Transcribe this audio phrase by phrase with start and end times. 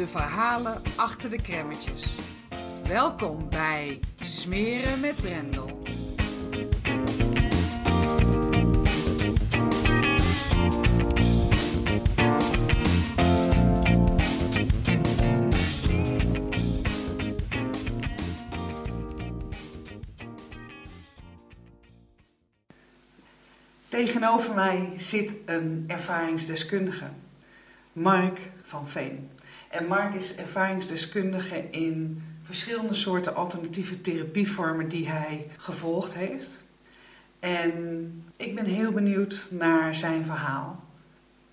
[0.00, 2.14] de verhalen achter de kremmetjes.
[2.88, 5.82] Welkom bij Smeren met Brendel.
[23.88, 27.10] Tegenover mij zit een ervaringsdeskundige,
[27.92, 29.29] Mark van Veen.
[29.70, 36.60] En Mark is ervaringsdeskundige in verschillende soorten alternatieve therapievormen die hij gevolgd heeft.
[37.38, 40.84] En ik ben heel benieuwd naar zijn verhaal,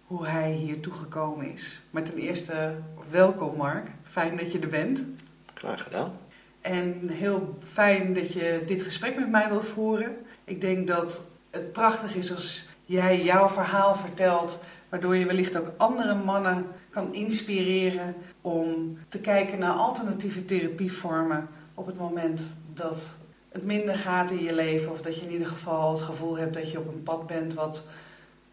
[0.05, 1.81] hoe hij hier toegekomen is.
[1.89, 2.75] Maar ten eerste,
[3.09, 5.05] welkom Mark, fijn dat je er bent.
[5.53, 6.17] Graag gedaan.
[6.61, 10.15] En heel fijn dat je dit gesprek met mij wilt voeren.
[10.43, 14.59] Ik denk dat het prachtig is als jij jouw verhaal vertelt,
[14.89, 16.65] waardoor je wellicht ook andere mannen
[16.97, 23.15] kan inspireren om te kijken naar alternatieve therapievormen op het moment dat
[23.49, 26.53] het minder gaat in je leven of dat je in ieder geval het gevoel hebt
[26.53, 27.83] dat je op een pad bent wat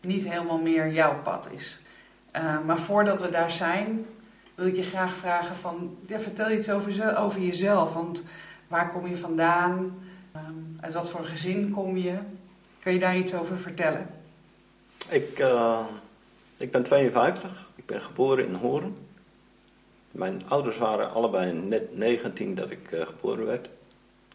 [0.01, 1.79] niet helemaal meer jouw pad is.
[2.37, 4.07] Uh, maar voordat we daar zijn,
[4.55, 7.95] wil ik je graag vragen van, ja, vertel iets over, over jezelf.
[7.95, 8.23] Want
[8.69, 9.99] waar kom je vandaan?
[10.37, 10.43] Uh,
[10.81, 12.19] uit wat voor gezin kom je?
[12.83, 14.07] Kan je daar iets over vertellen?
[15.09, 15.87] Ik, uh,
[16.57, 17.64] ik ben 52.
[17.85, 18.97] Ik ben geboren in Hoorn.
[20.13, 23.71] Mijn ouders waren allebei net 19 dat ik uh, geboren werd.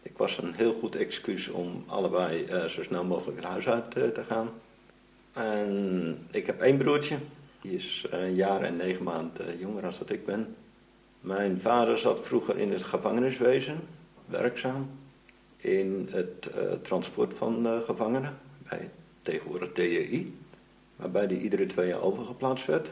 [0.02, 3.90] Ik was een heel goed excuus om allebei uh, zo snel mogelijk het huis uit
[3.90, 4.48] te gaan.
[5.32, 7.16] En ik heb één broertje.
[7.60, 10.56] Die is een jaar en negen maanden jonger dan dat ik ben.
[11.20, 13.80] Mijn vader zat vroeger in het gevangeniswezen,
[14.26, 14.90] werkzaam
[15.56, 16.50] in het
[16.82, 18.90] transport van gevangenen, bij
[19.22, 20.38] tegenwoordig DJI,
[20.96, 22.90] waarbij die iedere twee jaar overgeplaatst werd.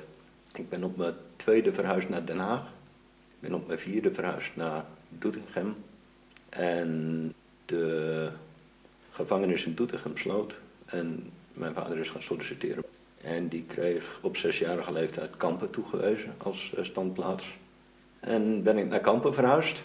[0.58, 2.66] Ik ben op mijn tweede verhuisd naar Den Haag.
[3.28, 5.74] Ik ben op mijn vierde verhuisd naar Doetinchem.
[6.48, 8.30] En de
[9.10, 12.84] gevangenis in Doetinchem sloot en mijn vader is gaan solliciteren.
[13.20, 17.58] En die kreeg op zesjarige leeftijd Kampen toegewezen als standplaats.
[18.20, 19.84] En ben ik naar Kampen verhuisd.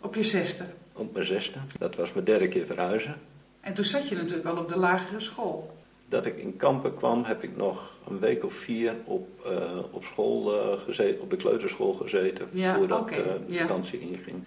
[0.00, 0.64] Op je zesde?
[0.92, 1.58] Op mijn zesde.
[1.78, 3.14] Dat was mijn derde keer verhuizen.
[3.60, 5.75] En toen zat je natuurlijk al op de lagere school.
[6.08, 10.04] Dat ik in Kampen kwam, heb ik nog een week of vier op, uh, op
[10.04, 13.18] school uh, gezeten, op de kleuterschool gezeten, ja, voordat okay.
[13.18, 14.16] uh, de vakantie ja.
[14.16, 14.44] inging.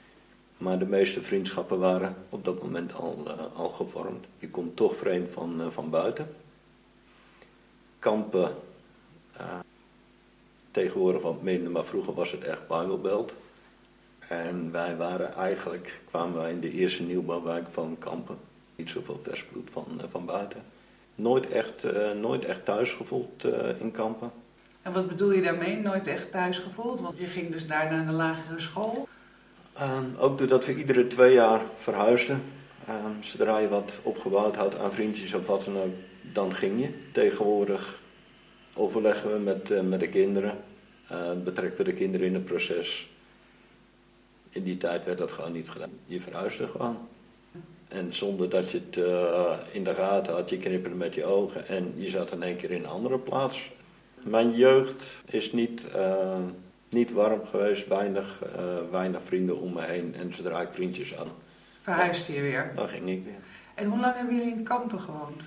[0.57, 4.25] Maar de meeste vriendschappen waren op dat moment al, al gevormd.
[4.37, 6.27] Je komt toch vreemd van, van buiten.
[7.99, 8.51] Kampen,
[10.71, 13.35] tegenwoordig wat minder, maar vroeger was het echt Bijbelbelt.
[14.19, 18.37] En wij waren eigenlijk, kwamen wij in de eerste nieuwbouwwijk van Kampen.
[18.75, 20.63] Niet zoveel versbloed van, van buiten.
[21.19, 24.31] Nooit echt, uh, nooit echt thuis gevoeld uh, in Kampen.
[24.81, 27.01] En wat bedoel je daarmee, nooit echt thuis gevoeld?
[27.01, 29.07] Want je ging dus daar naar de lagere school.
[29.77, 32.41] Uh, ook doordat we iedere twee jaar verhuisden.
[33.21, 35.93] zodra je wat opgebouwd had aan vriendjes of wat dan ook,
[36.33, 37.11] dan ging je.
[37.11, 38.01] Tegenwoordig
[38.75, 40.57] overleggen we met, met de kinderen.
[41.43, 43.09] betrekken we de kinderen in het proces.
[44.49, 45.91] In die tijd werd dat gewoon niet gedaan.
[46.05, 46.97] Je verhuisde gewoon.
[47.89, 51.67] En zonder dat je het uh, in de gaten had, je knipperde met je ogen
[51.67, 53.71] en je zat in één keer in een andere plaats.
[54.21, 56.37] Mijn jeugd is niet, uh,
[56.89, 60.15] niet warm geweest, weinig, uh, weinig vrienden om me heen.
[60.15, 61.27] En zodra ik vriendjes had,
[61.81, 62.71] verhuisde je weer.
[62.75, 63.39] Dan ging ik weer.
[63.75, 65.41] En hoe lang hebben jullie in Kampen gewoond?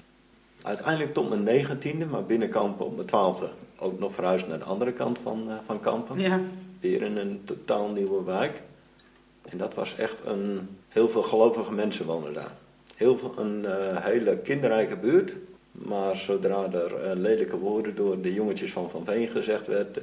[0.62, 3.49] Uiteindelijk tot mijn negentiende, maar binnen Kampen op mijn twaalfde.
[3.79, 6.19] Ook nog verhuisd naar de andere kant van, van Kampen.
[6.19, 6.41] Ja.
[6.81, 8.62] Weer in een totaal nieuwe wijk.
[9.43, 10.69] En dat was echt een.
[10.89, 12.53] Heel veel gelovige mensen wonen daar.
[12.97, 15.33] Heel veel, een uh, hele kinderrijke buurt.
[15.73, 20.03] Maar zodra er uh, lelijke woorden door de jongetjes van Van Veen gezegd werden,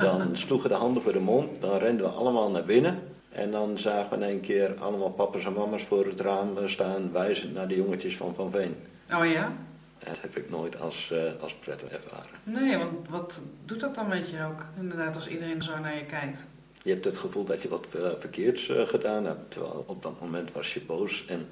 [0.00, 1.60] dan sloegen de handen voor de mond.
[1.60, 2.98] Dan renden we allemaal naar binnen.
[3.28, 7.12] En dan zagen we in één keer allemaal papa's en mama's voor het raam staan,
[7.12, 8.74] wijzend naar de jongetjes van Van Veen.
[9.14, 9.52] Oh ja?
[9.98, 12.30] En dat heb ik nooit als, uh, als prettig ervaren.
[12.44, 14.62] Nee, want wat doet dat dan met je ook?
[14.80, 16.46] Inderdaad, als iedereen zo naar je kijkt.
[16.86, 19.50] Je hebt het gevoel dat je wat uh, verkeerds uh, gedaan hebt.
[19.50, 21.26] Terwijl op dat moment was je boos.
[21.26, 21.48] En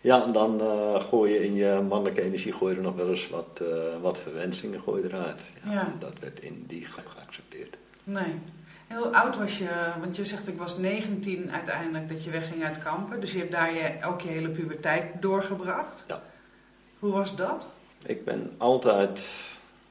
[0.00, 0.60] ja, en dan
[1.00, 3.62] gooi je in je mannelijke energie gooi je er nog wel eens wat,
[4.00, 5.56] wat verwensingen gooi je eruit.
[5.64, 5.94] Ja, Ja.
[5.98, 7.76] Dat werd in die geaccepteerd.
[8.04, 8.34] Nee.
[8.86, 9.68] En hoe oud was je?
[10.00, 13.20] Want je zegt ik was 19 uiteindelijk dat je wegging uit kampen.
[13.20, 16.04] Dus je hebt daar je, ook je hele puberteit doorgebracht.
[16.08, 16.22] Ja.
[16.98, 17.66] Hoe was dat?
[18.06, 19.44] Ik ben altijd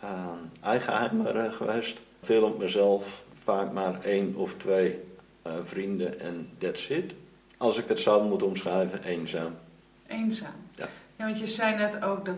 [0.03, 0.31] uh,
[0.61, 2.01] eigenheimer geweest.
[2.21, 4.99] Veel op mezelf, vaak maar één of twee
[5.47, 7.15] uh, vrienden en that's it.
[7.57, 9.55] Als ik het zou moeten omschrijven, eenzaam.
[10.07, 10.53] Eenzaam?
[10.75, 10.87] Ja.
[11.15, 12.35] Ja, want je zei net ook dat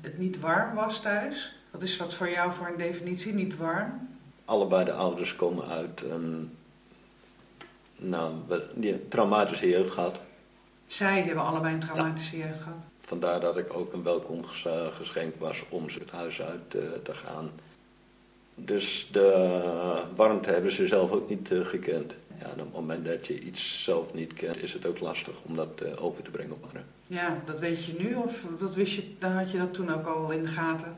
[0.00, 1.56] het niet warm was thuis.
[1.70, 4.08] Wat is dat voor jou voor een definitie, niet warm?
[4.44, 6.56] Allebei de ouders komen uit een
[7.96, 8.32] nou,
[8.74, 10.20] die traumatische jeugd gehad.
[10.86, 12.82] Zij hebben allebei een traumatische jeugd gehad.
[13.00, 16.70] Vandaar dat ik ook een welkomstgeschenk was om het huis uit
[17.02, 17.50] te gaan.
[18.54, 22.14] Dus de warmte hebben ze zelf ook niet gekend.
[22.40, 25.54] Ja, op het moment dat je iets zelf niet kent, is het ook lastig om
[25.56, 26.86] dat over te brengen op anderen.
[27.06, 30.06] Ja, dat weet je nu of dat wist je, dan had je dat toen ook
[30.06, 30.96] al in de gaten?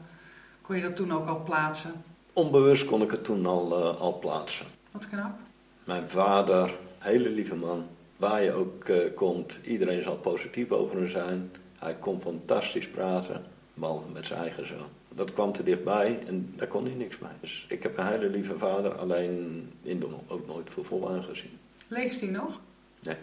[0.61, 1.93] Kon je dat toen ook al plaatsen?
[2.33, 4.67] Onbewust kon ik het toen al, uh, al plaatsen.
[4.91, 5.39] Wat knap.
[5.85, 7.87] Mijn vader, hele lieve man,
[8.17, 11.51] waar je ook komt, iedereen zal positief over hem zijn.
[11.79, 13.45] Hij kon fantastisch praten,
[13.75, 14.89] behalve met zijn eigen zoon.
[15.17, 17.31] Dat kwam te dichtbij en daar kon hij niks mee.
[17.41, 21.59] Dus ik heb een hele lieve vader, alleen in de ook nooit voor vol aangezien.
[21.89, 22.61] Leeft hij nog?
[23.03, 23.17] Nee.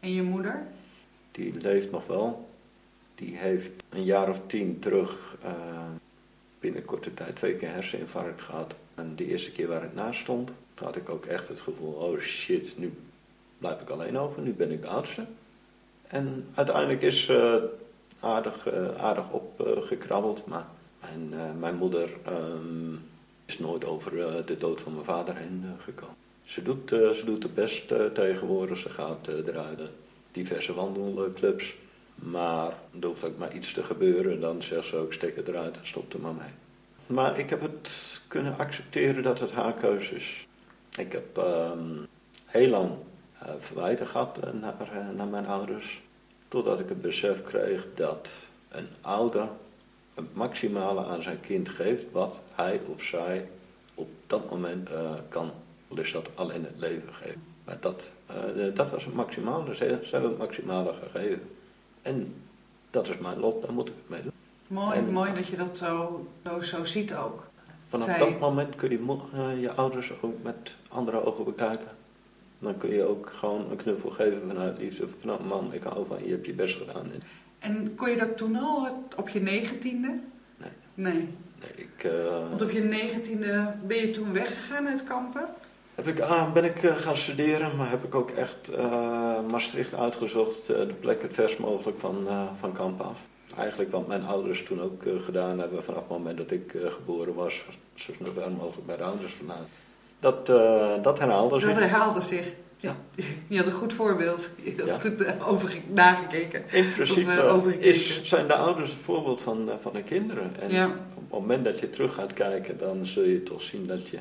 [0.00, 0.66] En je moeder?
[1.30, 2.48] Die leeft nog wel.
[3.14, 5.50] Die heeft een jaar of tien terug uh,
[6.60, 8.76] binnen korte tijd twee keer herseninfarct gehad.
[8.94, 11.92] En de eerste keer waar ik naast stond, toen had ik ook echt het gevoel,
[11.92, 12.92] oh shit, nu
[13.58, 15.26] blijf ik alleen over, nu ben ik de oudste.
[16.06, 17.70] En uiteindelijk is ze
[18.22, 20.66] uh, aardig, uh, aardig opgekrabbeld, maar
[21.00, 23.00] mijn, uh, mijn moeder um,
[23.46, 24.12] is nooit over
[24.46, 26.16] de dood van mijn vader heen gekomen.
[26.44, 29.80] Ze doet, ze doet het best tegenwoordig, ze gaat eruit
[30.32, 31.76] diverse wandelclubs.
[32.14, 35.78] Maar er hoeft ook maar iets te gebeuren, dan zegt ze ook stek het eruit
[35.78, 36.50] en stop er maar mee.
[37.06, 40.46] Maar ik heb het kunnen accepteren dat het haar keuze is.
[40.98, 42.06] Ik heb um,
[42.46, 42.90] heel lang
[43.58, 44.74] verwijten gehad naar,
[45.14, 46.00] naar mijn ouders.
[46.48, 49.48] Totdat ik het besef kreeg dat een ouder
[50.18, 53.48] het maximale aan zijn kind geeft wat hij of zij
[53.94, 54.88] op dat moment
[55.28, 55.50] kan.
[55.88, 57.42] Dus dat alleen het leven geven.
[57.64, 58.12] Maar dat,
[58.74, 61.50] dat was het maximale, dus ze hebben het maximale gegeven.
[62.02, 62.34] En
[62.90, 64.32] dat is mijn lot, daar moet ik het mee doen.
[64.66, 66.26] Mooi, en, mooi dat je dat zo,
[66.62, 67.46] zo, ziet ook.
[67.86, 68.18] Vanaf Zij...
[68.18, 71.88] dat moment kun je uh, je ouders ook met andere ogen bekijken.
[72.58, 75.08] Dan kun je ook gewoon een knuffel geven vanuit liefde.
[75.20, 77.10] Van man, ik hou van je, je hebt je best gedaan.
[77.58, 80.18] En kon je dat toen al op je negentiende?
[80.56, 80.70] Nee.
[80.94, 81.14] Nee.
[81.14, 82.48] nee ik, uh...
[82.48, 85.48] Want op je negentiende ben je toen weggegaan uit kampen?
[85.94, 89.94] Heb ik, ah, ben ik uh, gaan studeren, maar heb ik ook echt uh, Maastricht
[89.94, 92.28] uitgezocht, de plek het vers mogelijk van,
[92.58, 93.20] van kamp af.
[93.56, 97.62] Eigenlijk wat mijn ouders toen ook gedaan hebben vanaf het moment dat ik geboren was,
[97.94, 99.66] zo snel ver mogelijk bij de ouders vandaan.
[100.20, 100.46] Dat,
[101.02, 101.68] dat herhaalde zich.
[101.68, 102.54] Dat herhaalde zich.
[102.80, 102.96] Ja.
[103.48, 104.50] Je had een goed voorbeeld.
[104.62, 104.98] Je had Ja.
[104.98, 106.62] goed over, nagekeken.
[106.72, 110.60] In principe Of, eh, is, zijn de ouders het voorbeeld van, van de kinderen.
[110.60, 110.86] En Ja.
[110.86, 114.18] op het moment dat je terug gaat kijken, dan zul je toch zien dat je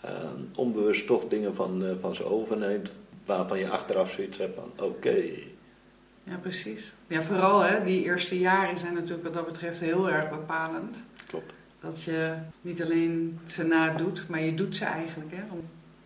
[0.00, 0.10] eh,
[0.54, 2.92] onbewust toch dingen van, eh, van ze overneemt.
[3.26, 5.16] Waarvan je achteraf zoiets hebt van, oké,
[6.24, 6.92] Ja, precies.
[7.06, 11.04] Ja, vooral hè, die eerste jaren zijn natuurlijk wat dat betreft heel erg bepalend.
[11.26, 11.52] klopt.
[11.80, 15.30] Dat je niet alleen ze nadoet, maar je doet ze eigenlijk.
[15.34, 15.42] Hè?
[15.50, 15.60] Om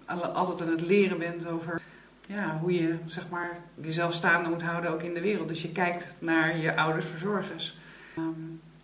[0.08, 1.82] altijd aan het leren bent over
[2.28, 5.48] ja, hoe je zeg maar, jezelf staande moet houden ook in de wereld.
[5.48, 7.76] Dus je kijkt naar je ouders verzorgers.
[8.16, 8.26] Ehm,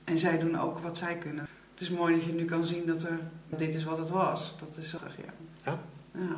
[0.05, 1.47] en zij doen ook wat zij kunnen.
[1.73, 4.55] Het is mooi dat je nu kan zien dat er, dit is wat het was.
[4.61, 5.33] Dat is toch, ja.
[5.65, 5.79] Ja.
[6.13, 6.37] Ja.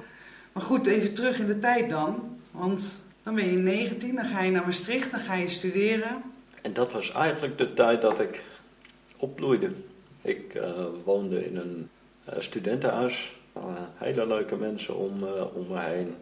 [0.52, 2.38] Maar goed, even terug in de tijd dan.
[2.50, 6.22] Want dan ben je 19, dan ga je naar Maastricht, dan ga je studeren.
[6.62, 8.42] En dat was eigenlijk de tijd dat ik
[9.16, 9.72] opbloeide.
[10.22, 11.88] Ik eh, woonde in een
[12.24, 13.35] eh, studentenhuis.
[13.56, 13.62] Uh,
[13.94, 16.14] hele leuke mensen om, eh, om me heen.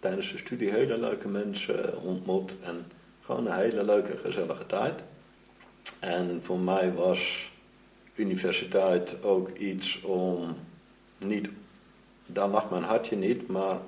[0.00, 2.58] Tijdens de studie hele leuke mensen ontmoet.
[2.62, 2.86] En
[3.22, 5.02] gewoon een hele leuke, gezellige tijd.
[6.00, 7.52] En voor mij was
[8.14, 10.56] universiteit ook iets om
[11.18, 11.50] niet...
[12.26, 13.78] Daar lag mijn hartje niet, maar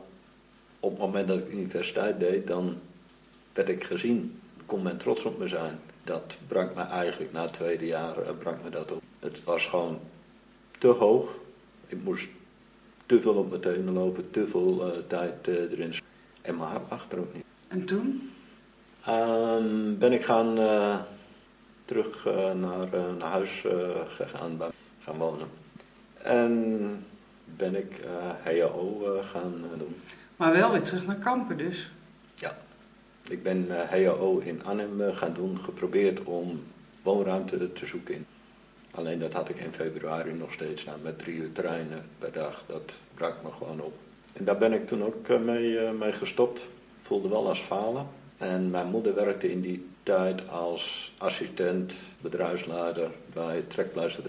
[0.81, 2.77] op het moment dat ik universiteit deed, dan
[3.53, 4.41] werd ik gezien.
[4.67, 5.79] Kon men trots op me zijn.
[6.05, 9.03] Dat brak me eigenlijk na het tweede jaar eh, brak me dat op.
[9.19, 10.01] Het was gewoon
[10.79, 11.35] te hoog.
[11.87, 12.29] Ik moest
[13.07, 15.95] te veel op mijn tenen lopen, te veel tijd erin.
[16.43, 17.45] En mijn hart achter ook niet.
[17.69, 18.31] En toen?
[19.05, 20.55] Ehm, ben ik gaan,
[21.85, 23.65] terug naar, naar huis
[24.07, 24.59] gegaan,
[25.01, 25.49] gaan wonen.
[26.23, 27.05] En
[27.45, 28.01] ben ik
[28.43, 29.97] HAO gaan doen.
[30.37, 31.91] Maar wel weer terug naar Kampen dus?
[32.35, 32.57] Ja.
[33.29, 36.63] Ik ben HAO in Arnhem gaan doen, geprobeerd om
[37.03, 38.27] woonruimte te zoeken in.
[38.97, 42.63] Alleen dat had ik in februari nog steeds nou, met drie uur treinen per dag.
[42.67, 43.93] Dat brak me gewoon op.
[44.33, 46.69] En daar ben ik toen ook eh, mee, uh, mee gestopt.
[47.03, 48.07] Voelde wel als falen.
[48.37, 54.23] En mijn moeder werkte in die tijd als assistent, bedrijfsleider bij Trekpleister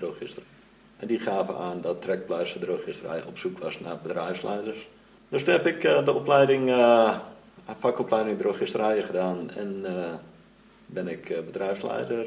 [0.98, 2.72] En die gaven aan dat Trekpleister
[3.28, 4.88] op zoek was naar bedrijfsleiders.
[5.30, 6.70] Dus toen heb ik uh, de opleiding,
[7.80, 9.50] vakopleiding drogisterijen gedaan.
[9.50, 9.86] En
[10.86, 12.26] ben ik bedrijfsleider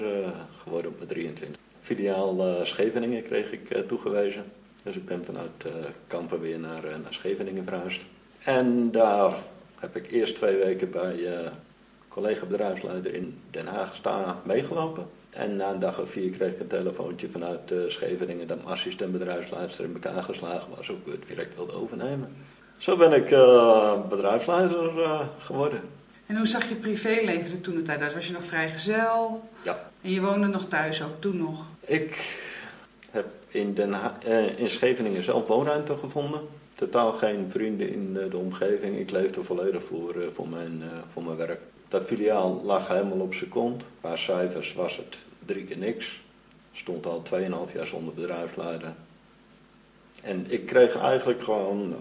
[0.62, 4.44] geworden op mijn 23 filiaal uh, Scheveningen kreeg ik uh, toegewezen.
[4.82, 5.72] Dus ik ben vanuit uh,
[6.06, 8.06] Kampen weer naar, naar Scheveningen verhuisd.
[8.44, 9.34] En daar
[9.78, 11.50] heb ik eerst twee weken bij
[12.08, 15.06] collega bedrijfsleider in Den Haag staan meegelopen.
[15.30, 19.12] En na een dag of vier kreeg ik een telefoontje vanuit Scheveningen dat mijn assistent
[19.12, 22.36] bedrijfsleider in elkaar geslagen was, ook het direct wilde overnemen.
[22.78, 23.28] Zo ben ik
[24.08, 24.92] bedrijfsleider
[25.38, 25.80] geworden.
[26.30, 28.14] En hoe zag je privéleven er toen de tijd uit?
[28.14, 29.48] Was je nog vrijgezel?
[29.62, 29.90] Ja.
[30.02, 31.64] En je woonde nog thuis ook toen nog?
[31.80, 32.40] Ik
[33.10, 36.40] heb in, Den eh, in Scheveningen zelf woonruimte gevonden.
[36.74, 38.98] Totaal geen vrienden in de omgeving.
[38.98, 41.60] Ik leefde volledig voor, eh, voor, mijn, eh, voor mijn werk.
[41.88, 43.84] Dat filiaal lag helemaal op zijn kont.
[44.00, 46.20] Qua cijfers was het drie keer niks.
[46.72, 48.92] Stond al 2,5 jaar zonder bedrijfsleider.
[50.22, 51.94] En ik kreeg eigenlijk gewoon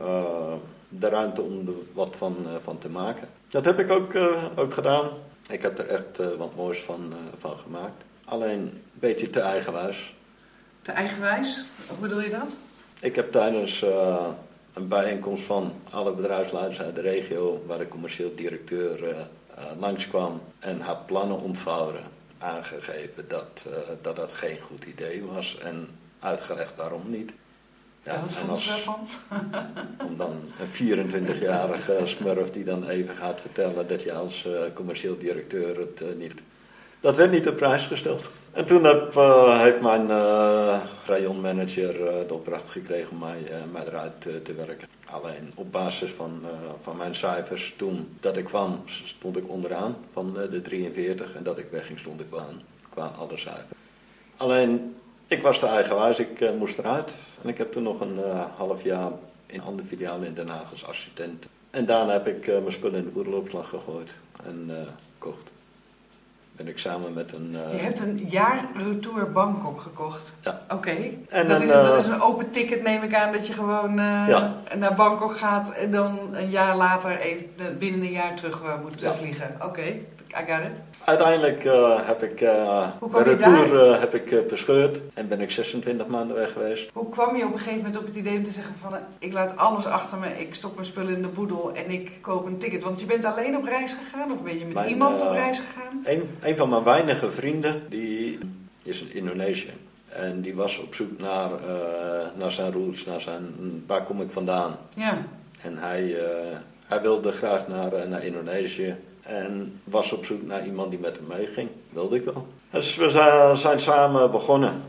[0.89, 3.27] de ruimte om er wat van, van te maken.
[3.47, 4.15] Dat heb ik ook,
[4.55, 5.09] ook gedaan.
[5.49, 8.03] Ik heb er echt wat moois van, van gemaakt.
[8.25, 10.13] Alleen een beetje te eigenwijs.
[10.81, 11.63] Te eigenwijs?
[11.87, 12.55] Hoe bedoel je dat?
[13.01, 14.27] Ik heb tijdens uh,
[14.73, 20.41] een bijeenkomst van alle bedrijfsleiders uit de regio, waar de commercieel directeur uh, uh, langskwam
[20.59, 21.99] en haar plannen ontvouwde,
[22.37, 23.65] aangegeven dat,
[24.01, 25.87] dat dat geen goed idee was en
[26.19, 27.31] uitgelegd waarom niet.
[28.03, 29.07] Ja, wat vond ze daarvan?
[30.07, 35.79] Om dan een 24-jarige smurf die dan even gaat vertellen dat je als commercieel directeur
[35.79, 36.33] het niet
[37.01, 38.29] dat werd niet op prijs gesteld.
[38.51, 40.07] En toen heb, uh, heeft mijn
[41.05, 41.93] rayonmanager
[42.27, 44.87] de opdracht gekregen om mij, mij eruit te werken.
[45.05, 46.41] Alleen op basis van,
[46.81, 51.35] van mijn cijfers, toen dat ik kwam, stond ik onderaan van de 43.
[51.35, 53.79] En dat ik wegging, stond ik aan qua alle cijfers.
[54.37, 54.95] Alleen,
[55.29, 57.13] ik was te eigenwijs, ik moest eruit.
[57.43, 58.19] En ik heb toen nog een
[58.57, 59.11] half jaar
[59.45, 61.47] in andere filiaal in Den Haag als assistent.
[61.69, 64.71] En daarna heb ik mijn spullen in de boerenloopslag gegooid en
[65.17, 65.51] kocht
[66.59, 67.49] ben ik samen met een...
[67.53, 67.73] Uh...
[67.73, 70.33] Je hebt een jaar Retour Bangkok gekocht?
[70.41, 70.61] Ja.
[70.69, 70.95] Oké.
[71.29, 74.25] Dat, is een, dat is een open ticket neem ik aan, dat je gewoon uh,
[74.27, 74.53] ja.
[74.77, 79.05] naar Bangkok gaat en dan een jaar later even, binnen een jaar terug uh, moet
[79.17, 79.55] vliegen.
[79.63, 80.81] Oké, I got it.
[81.03, 81.63] Uiteindelijk
[82.05, 86.89] heb ik de retour heb ik, verscheurd en ben ik 26 maanden weg geweest.
[86.93, 89.33] Hoe kwam je op een gegeven moment op het idee om te zeggen van ik
[89.33, 92.57] laat alles achter me, ik stok mijn spullen in de boedel en ik koop een
[92.57, 92.83] ticket?
[92.83, 95.59] Want je bent alleen op reis gegaan of ben je met mijn, iemand op reis
[95.59, 96.03] gegaan?
[96.03, 98.39] Een, een van mijn weinige vrienden die
[98.83, 99.71] is in Indonesië.
[100.09, 101.49] En die was op zoek naar,
[102.37, 103.53] naar zijn roots, naar zijn,
[103.87, 104.77] waar kom ik vandaan.
[104.95, 105.25] Ja.
[105.61, 106.15] En hij,
[106.85, 108.95] hij wilde graag naar, naar Indonesië.
[109.21, 111.69] En was op zoek naar iemand die met hem meeging.
[111.89, 112.47] Wilde ik wel.
[112.69, 113.09] Dus we
[113.55, 114.81] zijn samen begonnen.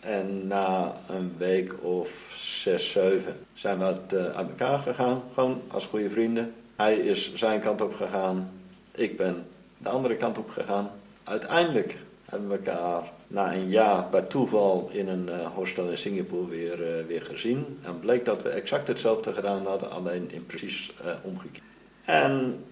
[0.00, 5.22] En na een week of zes, zeven zijn we uit, uh, uit elkaar gegaan.
[5.34, 6.54] Gewoon als goede vrienden.
[6.76, 8.50] Hij is zijn kant op gegaan.
[8.90, 9.46] Ik ben
[9.82, 10.90] de andere kant op gegaan.
[11.24, 16.48] Uiteindelijk hebben we elkaar na een jaar bij toeval in een uh, hostel in Singapore
[16.48, 17.78] weer, uh, weer gezien.
[17.82, 21.64] En bleek dat we exact hetzelfde gedaan hadden, alleen in precies omgekeerd.
[22.04, 22.64] En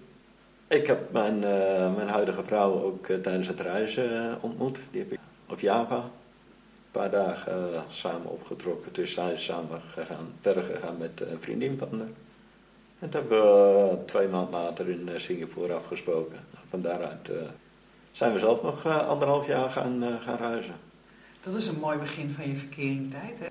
[0.69, 4.81] ik heb mijn, uh, mijn huidige vrouw ook uh, tijdens het reizen uh, ontmoet.
[4.91, 8.93] Die heb ik op Java een paar dagen samen opgetrokken.
[8.93, 12.09] Dus zij is samen gegaan, verder gegaan met een vriendin van haar.
[12.99, 16.39] En dat hebben we twee maanden later in Singapore afgesproken.
[16.69, 17.31] Van daaruit
[18.13, 20.75] zijn we zelf nog anderhalf jaar gaan, gaan reizen.
[21.41, 23.47] Dat is een mooi begin van je verkeringtijd, hè?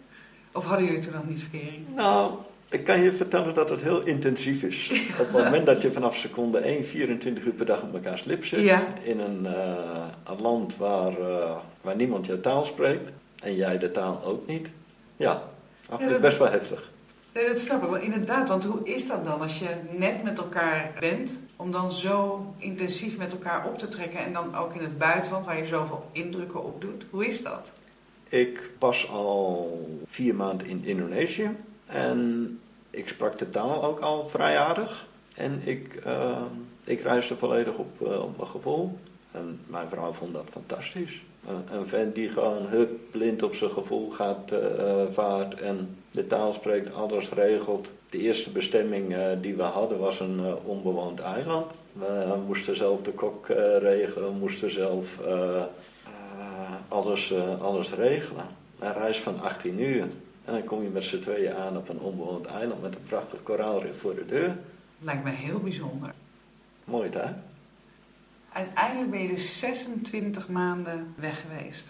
[0.52, 1.96] Of hadden jullie toen nog niet verkering?
[1.96, 2.32] Nou,
[2.70, 4.90] ik kan je vertellen dat het heel intensief is.
[5.22, 8.46] Op het moment dat je vanaf seconde 1, 24 uur per dag op elkaar slip
[8.46, 8.80] zit.
[9.04, 13.12] In een, uh, een land waar, uh, waar niemand je taal spreekt.
[13.44, 14.72] En jij de taal ook niet.
[15.18, 15.44] Ja,
[15.90, 16.92] af ja, best wel heftig.
[17.34, 18.00] Nee, dat snap ik wel.
[18.00, 21.40] Inderdaad, want hoe is dat dan als je net met elkaar bent...
[21.56, 24.20] om dan zo intensief met elkaar op te trekken...
[24.20, 27.06] en dan ook in het buitenland waar je zoveel indrukken op doet?
[27.10, 27.72] Hoe is dat?
[28.30, 31.56] Ik was al vier maanden in Indonesië.
[31.86, 35.08] En ik sprak de taal ook al vrij aardig.
[35.36, 36.42] En ik, uh,
[36.84, 39.00] ik reisde volledig op, uh, op mijn gevoel.
[39.38, 41.22] En mijn vrouw vond dat fantastisch.
[41.72, 46.54] Een, vent die gewoon hup, blind op zijn gevoel gaat uh, vaart en de taal
[46.54, 47.92] spreekt, alles regelt.
[48.10, 51.72] De eerste bestemming die we hadden was een onbewoond eiland.
[51.94, 53.48] We moesten zelf de kok
[53.80, 55.20] regelen, we moesten zelf
[56.88, 58.46] alles, alles regelen.
[58.80, 60.08] Een reis van 18 uur.
[60.46, 63.44] En dan kom je met z'n tweeën aan op een onbewoond eiland met een prachtig
[63.44, 64.58] koraalrif voor de deur.
[65.00, 66.14] Lijkt me heel bijzonder.
[66.84, 67.32] Mooi hè?
[68.52, 71.86] Uiteindelijk ben je dus 26 maanden weg geweest.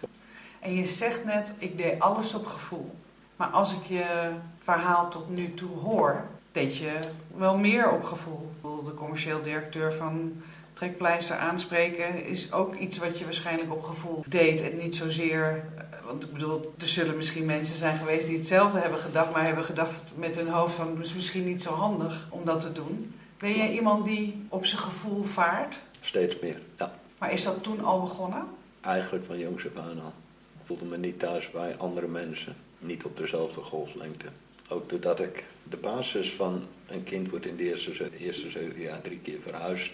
[0.60, 2.96] En je zegt net, ik deed alles op gevoel.
[3.36, 7.00] Maar als ik je verhaal tot nu toe hoor, deed je
[7.38, 8.52] wel meer op gevoel.
[8.86, 10.42] De commercieel directeur van
[10.74, 14.62] Trekpleister aanspreken is ook iets wat je waarschijnlijk op gevoel deed.
[14.62, 15.64] En niet zozeer,
[16.06, 19.64] want ik bedoel, er zullen misschien mensen zijn geweest die hetzelfde hebben gedacht, maar hebben
[19.64, 23.14] gedacht met hun hoofd van, het is misschien niet zo handig om dat te doen.
[23.38, 25.80] Ben jij iemand die op zijn gevoel vaart?
[26.17, 27.00] Steeds meer, ja.
[27.19, 28.47] Maar is dat toen al begonnen?
[28.81, 30.13] Eigenlijk van jongs af aan al.
[30.59, 32.55] Ik voelde me niet thuis bij andere mensen.
[32.79, 34.25] Niet op dezelfde golflengte.
[34.69, 39.01] Ook doordat ik de basis van een kind wordt in de eerste, eerste zeven jaar
[39.01, 39.93] drie keer verhuisd.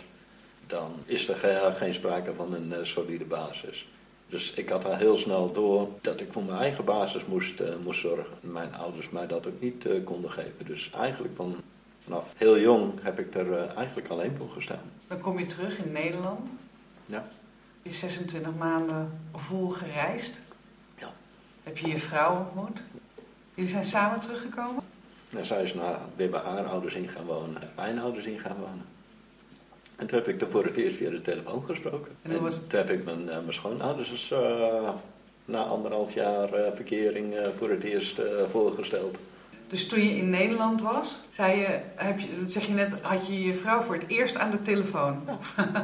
[0.67, 3.87] Dan is er geen sprake van een uh, solide basis.
[4.29, 7.67] Dus ik had al heel snel door dat ik voor mijn eigen basis moest, uh,
[7.83, 8.37] moest zorgen.
[8.41, 10.65] Mijn ouders mij dat ook niet uh, konden geven.
[10.65, 11.55] Dus eigenlijk van
[12.03, 14.91] vanaf heel jong heb ik er uh, eigenlijk alleen voor gestaan.
[15.07, 16.50] Dan kom je terug in Nederland.
[17.05, 17.27] Ja.
[17.81, 20.39] Je 26 maanden vol gereisd.
[20.95, 21.10] Ja.
[21.63, 22.81] Heb je je vrouw ontmoet?
[23.53, 24.83] Jullie zijn samen teruggekomen?
[25.38, 28.57] En zij is naar, weer bij haar ouders in gaan wonen, mijn ouders in gaan
[28.60, 28.86] wonen.
[29.95, 32.15] En toen heb ik er voor het eerst via de telefoon gesproken.
[32.22, 32.55] En, en was...
[32.55, 34.89] toen heb ik mijn, uh, mijn schoonouders dus, uh,
[35.45, 39.17] na anderhalf jaar uh, verkering voor het eerst voorgesteld.
[39.73, 43.43] Dus toen je in Nederland was, zei je, heb je, zeg je net, had je
[43.43, 45.23] je vrouw voor het eerst aan de telefoon.
[45.25, 45.37] Ja.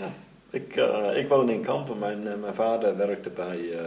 [0.00, 0.12] ja.
[0.50, 1.98] Ik, uh, ik woonde in Kampen.
[1.98, 3.78] Mijn, uh, mijn vader werkte bij uh,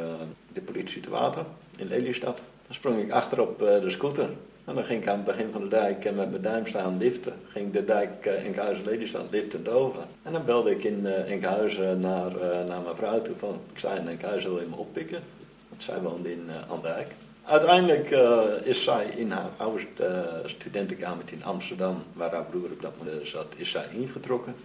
[0.53, 1.45] de politie te water
[1.77, 2.37] in Lelystad.
[2.37, 4.29] Dan sprong ik achter op de scooter.
[4.65, 7.33] En dan ging ik aan het begin van de dijk met mijn duim staan liften.
[7.47, 10.01] Ging de dijk Enkhuizen-Lelystad liftend over.
[10.23, 12.31] En dan belde ik in Enkhuizen naar,
[12.67, 13.59] naar mijn vrouw toe van...
[13.73, 15.23] Ik zei in Enkhuizen wil je me oppikken?
[15.69, 17.15] Want zij woonde in Andijk.
[17.47, 20.09] Uiteindelijk uh, is zij in haar oude uh,
[20.45, 24.55] studentenkamer in Amsterdam, waar haar broer op dat moment zat, is zij ingetrokken.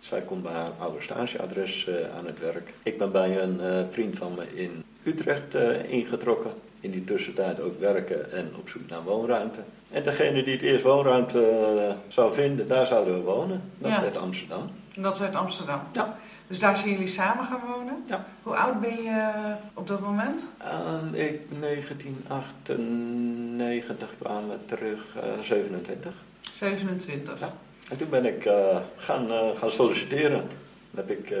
[0.00, 2.72] Zij komt bij haar oude stageadres uh, aan het werk.
[2.82, 5.54] Ik ben bij een vriend van me in Utrecht
[5.88, 6.50] ingetrokken.
[6.82, 9.60] In die tussentijd ook werken en op zoek naar woonruimte.
[9.90, 13.62] En degene die het eerst woonruimte zou vinden, daar zouden we wonen.
[13.78, 14.00] Dat ja.
[14.00, 14.70] werd Amsterdam.
[14.96, 15.80] Dat werd Amsterdam.
[15.92, 16.16] Ja.
[16.46, 18.02] Dus daar zijn jullie samen gaan wonen?
[18.06, 18.24] Ja.
[18.42, 19.30] Hoe oud ben je
[19.74, 20.46] op dat moment?
[20.62, 26.14] Uh, ik 1998 kwamen we terug, uh, 27.
[26.50, 27.38] 27?
[27.38, 27.52] Ja.
[27.90, 28.50] En toen ben ik
[28.96, 30.48] gaan, gaan solliciteren.
[30.90, 31.34] Dan heb ik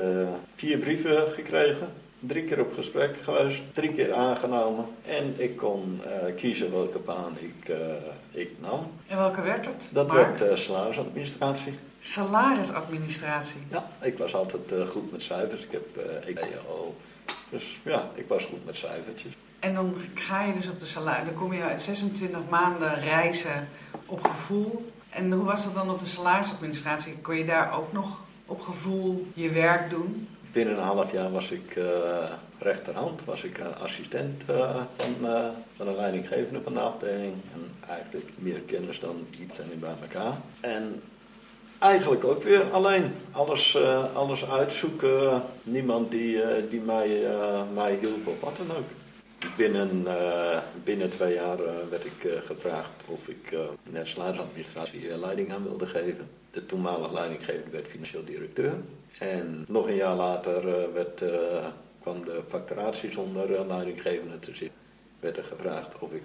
[0.54, 1.88] vier brieven gekregen.
[2.26, 4.86] Drie keer op gesprek geweest, drie keer aangenomen.
[5.06, 6.00] En ik kon
[6.36, 7.74] kiezen welke baan ik,
[8.30, 8.90] ik nam.
[9.06, 9.88] En welke werd het?
[9.90, 10.38] Dat Mark?
[10.38, 11.74] werd salarisadministratie.
[11.98, 13.60] Salarisadministratie?
[13.70, 15.62] Ja, ik was altijd goed met cijfers.
[15.62, 15.96] Ik heb
[16.36, 16.94] EO.
[17.50, 19.32] Dus ja, ik was goed met cijfertjes.
[19.58, 21.24] En dan ga je dus op de salaris.
[21.24, 23.68] Dan kom je uit 26 maanden reizen
[24.06, 24.92] op gevoel.
[25.10, 27.16] En hoe was dat dan op de salarisadministratie?
[27.16, 30.28] Kon je daar ook nog op gevoel je werk doen?
[30.52, 31.84] Binnen een half jaar was ik uh,
[32.58, 34.44] rechterhand, was ik assistent
[34.96, 35.28] van,
[35.76, 37.34] van de leidinggevende van de afdeling.
[37.54, 40.36] En eigenlijk meer kennis dan iets en bij elkaar.
[40.60, 41.02] En
[41.82, 43.12] Eigenlijk ook weer alleen.
[43.32, 43.78] Alles,
[44.14, 45.42] alles uitzoeken.
[45.62, 47.26] Niemand die, die mij,
[47.74, 48.84] mij hielp of wat dan ook.
[49.56, 50.06] Binnen,
[50.84, 51.56] binnen twee jaar
[51.90, 53.56] werd ik gevraagd of ik
[53.90, 56.28] net salarisadministratie leiding aan wilde geven.
[56.50, 58.74] De toenmalige leidinggever werd financieel directeur.
[59.30, 61.24] En nog een jaar later werd,
[62.00, 64.78] kwam de facturatie zonder leidinggevende te zitten.
[65.20, 66.22] Werd er gevraagd of ik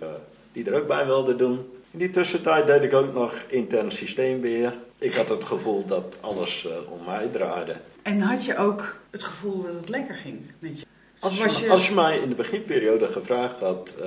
[0.51, 1.69] die er ook bij wilde doen.
[1.91, 4.73] In die tussentijd deed ik ook nog intern systeembeheer.
[4.97, 7.75] Ik had het gevoel dat alles uh, om mij draaide.
[8.01, 10.86] En had je ook het gevoel dat het lekker ging met je?
[11.19, 11.69] Als, was je...
[11.69, 14.05] als je mij in de beginperiode gevraagd had, uh,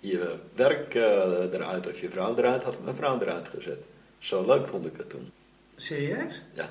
[0.00, 1.02] je werk uh,
[1.52, 3.78] eruit of je vrouw eruit, had ik mijn vrouw eruit gezet.
[4.18, 5.28] Zo leuk vond ik het toen.
[5.76, 6.42] Serieus?
[6.52, 6.70] Ja.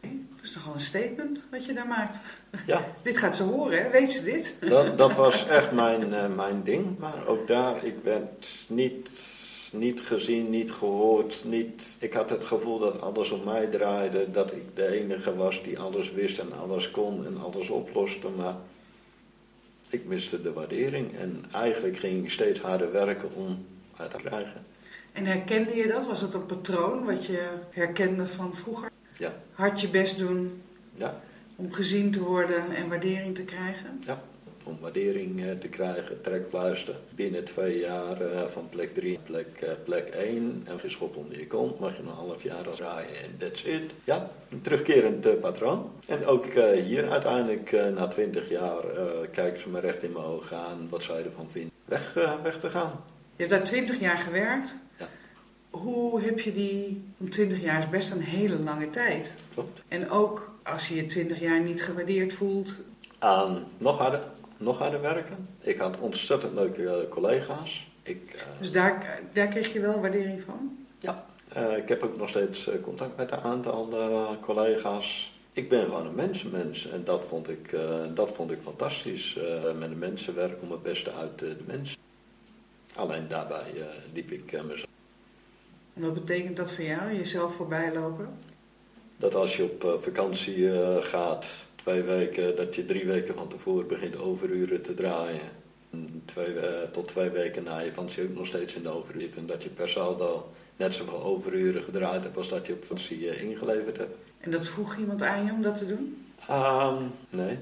[0.00, 2.16] Dat is toch wel een statement wat je daar maakt?
[2.66, 2.84] Ja.
[3.02, 3.90] dit gaat ze horen, hè?
[3.90, 4.54] Weet ze dit?
[4.68, 6.98] dat, dat was echt mijn, mijn ding.
[6.98, 9.08] Maar ook daar, ik werd niet
[9.72, 11.44] niet gezien, niet gehoord.
[11.44, 11.96] Niet...
[12.00, 14.30] Ik had het gevoel dat alles om mij draaide.
[14.30, 18.28] Dat ik de enige was die alles wist en alles kon en alles oploste.
[18.28, 18.54] Maar
[19.90, 24.64] ik miste de waardering en eigenlijk ging ik steeds harder werken om uit te krijgen.
[25.12, 26.06] En herkende je dat?
[26.06, 28.90] Was dat een patroon wat je herkende van vroeger?
[29.20, 29.32] Ja.
[29.52, 30.62] Hard je best doen
[30.94, 31.20] Ja,
[31.56, 34.00] om gezien te worden en waardering te krijgen?
[34.06, 34.22] ja.
[34.64, 36.94] Om waardering eh, te krijgen, trekpluister.
[37.14, 40.62] Binnen twee jaar eh, van plek 3 naar plek, eh, plek 1.
[40.64, 43.92] En geschop onder je kont, mag je een half jaar als draaien en that's it.
[44.04, 45.90] Ja, een terugkerend patroon.
[46.06, 46.44] En ook
[46.84, 48.82] hier uiteindelijk, na 20 jaar,
[49.32, 50.86] kijken ze me recht in mijn ogen aan.
[50.88, 51.70] Wat zij ervan vinden.
[51.84, 53.04] Weg, weg te gaan.
[53.36, 54.76] Je hebt daar twintig jaar gewerkt.
[54.98, 55.08] Ja.
[55.70, 59.32] Hoe heb je die, want 20 jaar is best een hele lange tijd.
[59.54, 59.82] Klopt.
[59.88, 62.74] En ook als je je 20 jaar niet gewaardeerd voelt.
[63.18, 64.22] aan nog harder,
[64.56, 65.48] nog harder werken.
[65.60, 67.88] Ik had ontzettend leuke eh, collega's.
[68.02, 70.86] Ik, eh, Dus daar, daar kreeg je wel waardering van.
[70.98, 73.88] ja, eh, ik heb ook nog steeds contact met een aantal
[74.40, 75.38] collega's.
[75.52, 77.76] Ik ben gewoon een mensenmens en dat vond ik,
[78.14, 79.38] dat vond ik fantastisch.
[79.78, 81.98] met de mensen werken om het beste uit de mensen.
[82.94, 83.64] Alleen daarbij
[84.12, 84.88] liep ik mezelf.
[85.94, 88.28] En wat betekent dat voor jou, jezelf voorbij lopen?
[89.20, 93.48] Dat als je op eh, vakantie eh, gaat, twee weken, dat je drie weken van
[93.48, 95.48] tevoren begint overuren te draaien.
[95.90, 99.36] En Twee, eh, tot twee weken na je vakantie ook nog steeds in de overuren.
[99.36, 103.40] En dat je per saldo net zoveel overuren gedraaid hebt als dat je op vakantie
[103.40, 104.14] ingeleverd hebt.
[104.40, 106.26] En dat vroeg iemand aan je om dat te doen?
[106.48, 107.58] Ehm, nee.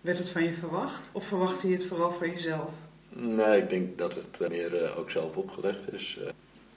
[0.00, 1.08] Werd het van je verwacht?
[1.12, 2.70] Of verwachtte je het vooral van jezelf?
[3.08, 6.18] Nee, ik denk dat het meer ook zelf opgelegd is.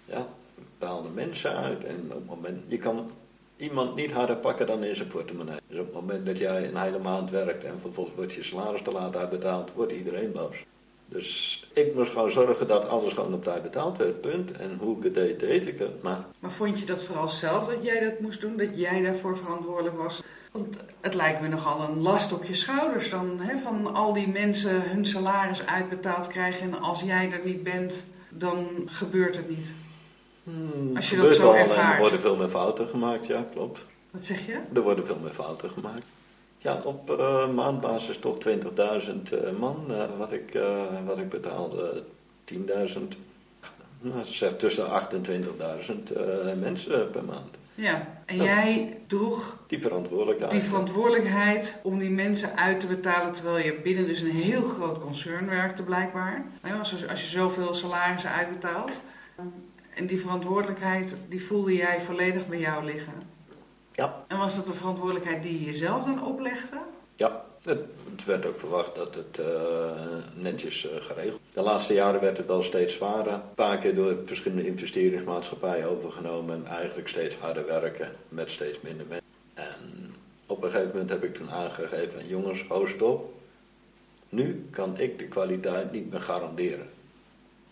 [0.05, 1.85] Ja, bepaalde mensen uit.
[1.85, 3.11] En op het moment, je kan
[3.57, 5.59] iemand niet harder pakken dan in zijn portemonnee.
[5.67, 8.81] Dus op het moment dat jij een hele maand werkt en vervolgens wordt je salaris
[8.81, 10.55] te laat uitbetaald, wordt iedereen boos.
[11.07, 14.51] Dus ik moest gewoon zorgen dat alles gewoon op tijd betaald werd, punt.
[14.51, 16.03] En hoe ik het deed, deed ik het.
[16.03, 18.57] Maar Maar vond je dat vooral zelf dat jij dat moest doen?
[18.57, 20.21] Dat jij daarvoor verantwoordelijk was?
[20.51, 23.39] Want het lijkt me nogal een last op je schouders dan.
[23.41, 23.57] Hè?
[23.57, 28.67] Van al die mensen hun salaris uitbetaald krijgen en als jij er niet bent, dan
[28.85, 29.73] gebeurt het niet.
[30.45, 31.93] Hmm, Als je dat zo ervaart.
[31.93, 33.85] Er worden veel meer fouten gemaakt, ja, klopt.
[34.11, 34.59] Wat zeg je?
[34.73, 36.05] Er worden veel meer fouten gemaakt.
[36.57, 40.59] Ja, op eh, maandbasis toch 20.000 eh, man eh, wat, ik,
[41.05, 42.03] wat ik betaalde.
[42.53, 42.57] 10.000,
[43.99, 47.57] nou, zeg tussen 28.000 eh, mensen per maand.
[47.75, 50.51] Ja, en jij droeg Die verantwoordelijkheid.
[50.51, 54.99] die verantwoordelijkheid om die mensen uit te betalen terwijl je binnen dus een heel groot
[54.99, 56.45] concern werkte blijkbaar.
[56.61, 58.91] Nou, Als, als je zoveel salarissen uitbetaalt.
[59.95, 63.13] En die verantwoordelijkheid die voelde jij volledig bij jou liggen.
[63.91, 64.23] Ja.
[64.27, 66.77] En was dat de verantwoordelijkheid die je jezelf dan oplegde?
[67.15, 67.79] Ja, het,
[68.11, 69.91] het werd ook verwacht dat het eh,
[70.35, 71.39] netjes eh, geregeld.
[71.53, 73.33] De laatste jaren werd het wel steeds zwaarder.
[73.33, 79.05] Een paar keer door verschillende investeringsmaatschappijen overgenomen en eigenlijk steeds harder werken met steeds minder
[79.09, 79.27] mensen.
[79.53, 80.13] En
[80.45, 83.33] op een gegeven moment heb ik toen aangegeven, jongens, ho stop.
[84.29, 86.89] Nu kan ik de kwaliteit niet meer garanderen.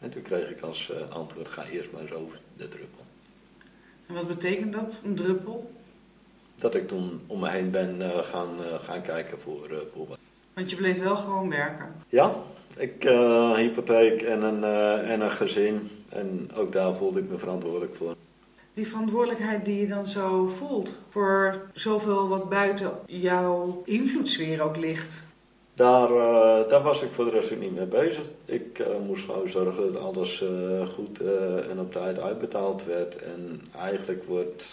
[0.03, 3.03] En toen kreeg ik als eh, antwoord, ga eerst maar eens over de druppel.
[4.07, 5.71] En wat betekent dat, een druppel?
[6.55, 10.19] Dat ik toen om me heen ben eh, gaan, eh, gaan kijken voor, voor wat.
[10.53, 11.95] Want je bleef wel gewoon werken.
[12.09, 12.35] Ja,
[12.77, 15.89] ik eh hypotheek en een, eh, en een gezin.
[16.09, 18.15] En ook daar voelde ik me verantwoordelijk voor.
[18.73, 25.23] Die verantwoordelijkheid die je dan zo voelt voor zoveel wat buiten jouw invloedssfeer ook ligt.
[25.73, 28.25] Daar, eh, daar was ik voor de rest ook niet mee bezig.
[28.45, 31.21] Ik eh, moest gewoon zorgen dat alles eh, goed
[31.69, 33.15] en op tijd uitbetaald werd.
[33.15, 34.65] En eigenlijk wordt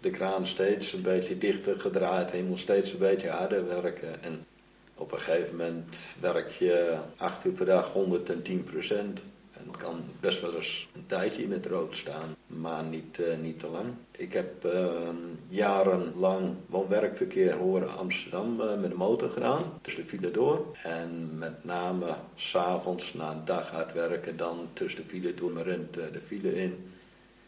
[0.00, 2.32] de kraan steeds een beetje dichter gedraaid.
[2.32, 4.22] En je steeds een beetje harder werken.
[4.22, 4.46] En
[4.94, 9.22] op een gegeven moment werk je acht uur per dag 110 procent.
[9.66, 13.58] Het kan best wel eens een tijdje in het rood staan, maar niet, eh, niet
[13.58, 13.86] te lang.
[14.10, 15.08] Ik heb eh,
[15.48, 20.66] jarenlang woon-werkverkeer horen Amsterdam eh, met de motor gedaan, tussen de file door.
[20.82, 25.64] En met name s'avonds na een dag hard werken, dan tussen de file door, maar
[25.64, 26.90] rent eh, de file in.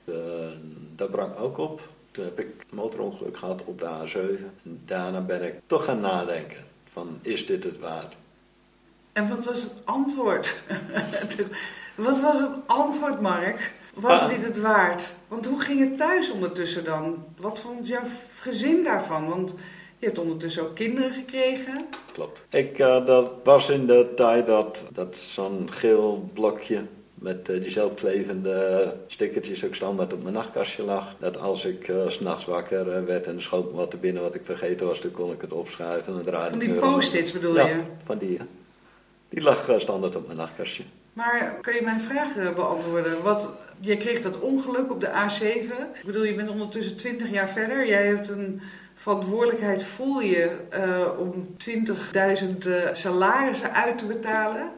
[0.05, 0.15] Eh,
[0.95, 1.89] dat brak ook op.
[2.11, 4.45] Toen heb ik een motorongeluk gehad op de A7.
[4.65, 8.17] En daarna ben ik toch gaan nadenken van is dit het waard?
[9.13, 10.55] En wat was het antwoord?
[11.99, 13.73] wat was het antwoord, Mark?
[13.95, 14.29] Was Ah.
[14.29, 15.15] dit het waard?
[15.29, 17.25] Want hoe ging het thuis ondertussen dan?
[17.39, 18.03] Wat vond jouw
[18.41, 19.29] gezin daarvan?
[19.29, 19.55] Want
[19.99, 21.87] je hebt ondertussen ook kinderen gekregen.
[22.13, 22.45] Klopt.
[22.51, 26.85] Ik, eh, dat was in de tijd dat, dat zo'n geel blokje
[27.15, 31.15] met eh, die zelfklevende stickertjes ook standaard op mijn nachtkastje lag.
[31.19, 33.99] Dat als ik eh, s s'nachts wakker eh, werd en er schoot me wat er
[33.99, 37.55] binnen wat ik vergeten was, dan kon ik het opschrijven en Van die post-its bedoel
[37.55, 37.81] ja, je?
[38.05, 38.39] van die.
[39.29, 40.83] Die lag eh, standaard op mijn nachtkastje.
[41.19, 43.23] Maar kan je mijn vraag eh, beantwoorden?
[43.23, 45.99] Wat, jij kreeg dat ongeluk op de A7.
[45.99, 47.87] Ik bedoel, je bent ondertussen 20 jaar verder.
[47.87, 48.61] Jij hebt een
[48.95, 54.71] verantwoordelijkheid voel je eh, om 20.000 uh, salarissen uit te betalen?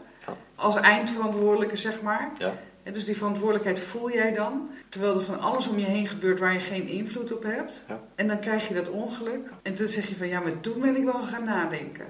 [0.55, 2.31] Als eindverantwoordelijke, zeg maar.
[2.39, 2.53] Ja.
[2.83, 6.41] En dus die verantwoordelijkheid voel jij dan, terwijl er van alles om je heen gebeurt
[6.41, 7.85] waar je geen invloed op hebt.
[7.89, 8.01] Ja.
[8.15, 9.49] En dan krijg je dat ongeluk.
[9.63, 12.07] En toen zeg je van ja, maar toen ben ik wel gaan nadenken.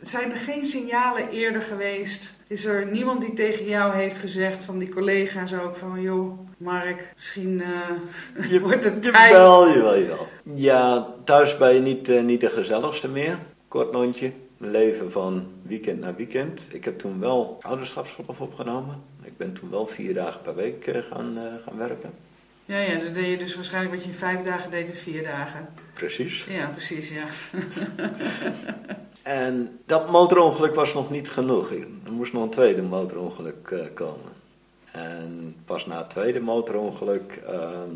[0.00, 2.30] Zijn er geen signalen eerder geweest?
[2.46, 7.12] Is er niemand die tegen jou heeft gezegd, van die collega's ook, van joh, Mark,
[7.14, 9.30] misschien eh, Je, wordt het tijd.
[9.30, 10.28] Jawel, jawel, jawel.
[10.54, 13.38] Ja, thuis ben je niet, eh, niet de gezelligste meer.
[13.68, 14.32] Kort lontje.
[14.56, 16.68] Leven van weekend naar weekend.
[16.70, 19.02] Ik heb toen wel ouderschapsverlof opgenomen.
[19.22, 22.10] Ik ben toen wel vier dagen per week eh, gaan, gaan werken.
[22.64, 25.22] Ja, ja, dat deed je dus waarschijnlijk wat je in vijf dagen deed in vier
[25.22, 25.68] dagen.
[25.94, 26.44] Precies.
[26.48, 27.24] Ja, precies, ja.
[29.30, 31.70] En dat motorongeluk was nog niet genoeg.
[32.04, 34.32] Er moest nog een tweede motorongeluk eh, komen.
[34.92, 37.94] En pas na het tweede motorongeluk ehm,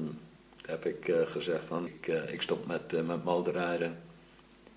[0.66, 3.96] heb ik eh, gezegd van ik, eh, ik stop met, met motorrijden.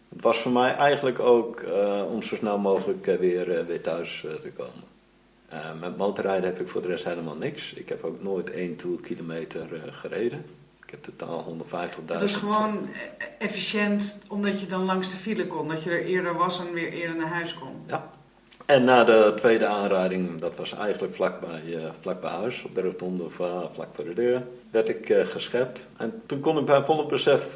[0.10, 1.66] Het was voor mij eigenlijk ook
[2.10, 5.80] om zo snel mogelijk weer, weer thuis te komen.
[5.80, 7.74] Met motorrijden heb ik voor de rest helemaal niks.
[7.74, 10.46] Ik heb ook nooit één toerkilometer gereden.
[10.88, 12.06] Ik heb totaal 150.000.
[12.06, 15.68] Het was gewoon e- efficiënt, omdat je dan langs de file kon.
[15.68, 17.86] Dat je er eerder was en weer eerder naar huis kon.
[18.66, 22.76] En na de tweede aanrijding, dat was eigenlijk vlak bij, eh, vlak bij huis, op
[22.76, 25.88] de rotonde of eh, vlak voor de deur, werd ik eh, geschept.
[25.98, 27.56] En toen kon ik bij volle besef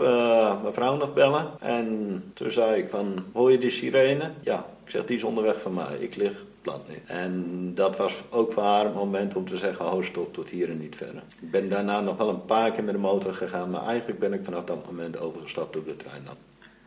[0.62, 1.48] mijn vrouw nog bellen.
[1.60, 4.32] En toen zei ik van, hoor je die sirene?
[4.42, 5.96] Ja, ik zeg, die is onderweg van mij.
[6.00, 6.96] Ik lig plat nu.
[7.06, 10.70] En dat was ook voor haar het moment om te zeggen, oh stop, tot hier
[10.70, 11.22] en niet verder.
[11.42, 14.34] Ik ben daarna nog wel een paar keer met de motor gegaan, maar eigenlijk ben
[14.34, 16.36] ik vanaf dat moment overgestapt op de trein dan.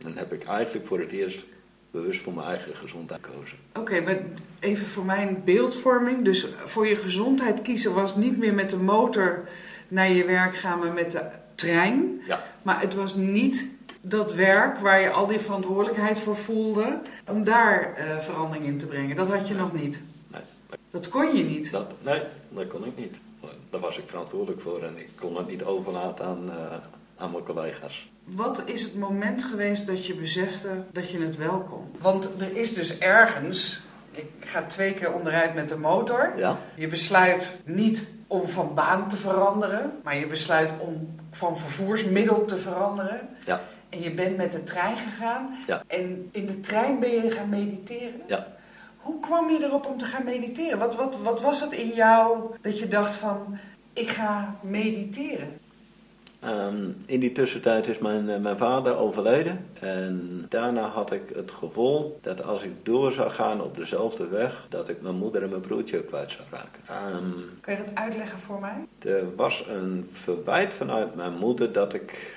[0.05, 1.45] En heb ik eigenlijk voor het eerst
[1.91, 3.57] bewust voor mijn eigen gezondheid gekozen.
[3.73, 4.17] Oké, maar
[4.59, 6.25] even voor mijn beeldvorming.
[6.25, 9.47] Dus voor je gezondheid kiezen was niet meer met de motor
[9.87, 12.21] naar je werk gaan, maar met de trein.
[12.27, 12.43] Ja.
[12.61, 13.69] Maar het was niet
[14.09, 18.85] dat werk waar je al die verantwoordelijkheid voor voelde, om daar eh, verandering in te
[18.85, 19.15] brengen.
[19.15, 19.63] Dat had je Nee.
[19.63, 20.01] nog niet.
[20.27, 20.41] Nee.
[20.91, 21.71] Dat kon je niet.
[21.71, 23.19] Dat, nee, dat kon ik niet.
[23.69, 26.55] Daar was ik verantwoordelijk voor en ik kon het niet overlaten aan, eh,
[27.17, 28.09] aan mijn collega's.
[28.23, 31.85] Wat is het moment geweest dat je besefte dat je het wel kon?
[32.01, 36.33] Want er is dus ergens, ik ga twee keer onderuit met de motor.
[36.37, 42.45] Ja, Je besluit niet om van baan te veranderen, maar je besluit om van vervoersmiddel
[42.45, 43.29] te veranderen.
[43.45, 43.61] Ja.
[43.95, 45.55] En je bent met de trein gegaan.
[45.67, 45.83] Ja.
[45.87, 48.21] En in de trein ben je gaan mediteren.
[48.27, 48.47] Ja.
[48.97, 50.79] Hoe kwam je erop om te gaan mediteren?
[50.79, 53.57] Wat, wat, wat was het in jou dat je dacht van,
[53.93, 55.59] ik ga mediteren?
[56.39, 59.65] Ehm, in die tussentijd is mijn, eh, mijn vader overleden.
[59.79, 64.65] En daarna had ik het gevoel dat als ik door zou gaan op dezelfde weg,
[64.69, 66.81] dat ik mijn moeder en mijn broertje ook kwijt zou raken.
[66.87, 67.31] Ehm,
[67.61, 68.85] Kan je dat uitleggen voor mij?
[68.99, 72.33] Er was een verwijt vanuit mijn moeder dat ik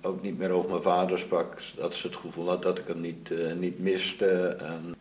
[0.00, 1.62] ook niet meer over mijn vader sprak.
[1.76, 4.56] Dat ze het gevoel had dat ik hem niet, eh, niet miste.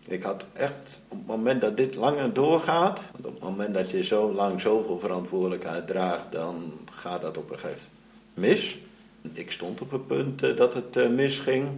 [0.08, 3.90] Ik had echt, op het moment dat dit langer doorgaat, want op het moment dat
[3.90, 7.88] je zo lang zoveel verantwoordelijkheid draagt, dan gaat dat op een gegeven
[8.34, 8.80] moment mis.
[9.34, 11.70] Ik stond op het punt eh, dat het eh, misging.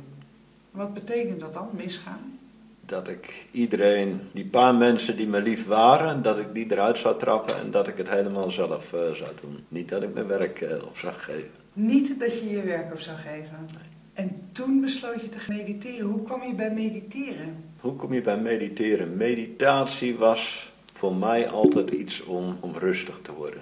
[0.72, 2.40] Wat betekent dat dan, misgaan?
[2.86, 7.18] Dat ik iedereen, die paar mensen die me lief waren, dat ik die eruit zou
[7.18, 9.66] trappen en dat ik het helemaal zelf eh, zou doen.
[9.68, 11.52] Niet dat ik mijn werk eh, op zou geven.
[11.80, 13.68] Niet dat je je werk op zou geven.
[14.14, 16.06] En toen besloot je te mediteren.
[16.06, 17.64] Hoe kwam je bij mediteren?
[17.80, 19.18] Hoe kom je bij mediteren?
[19.18, 23.62] Meditatie was voor mij altijd iets om, om rustig te worden.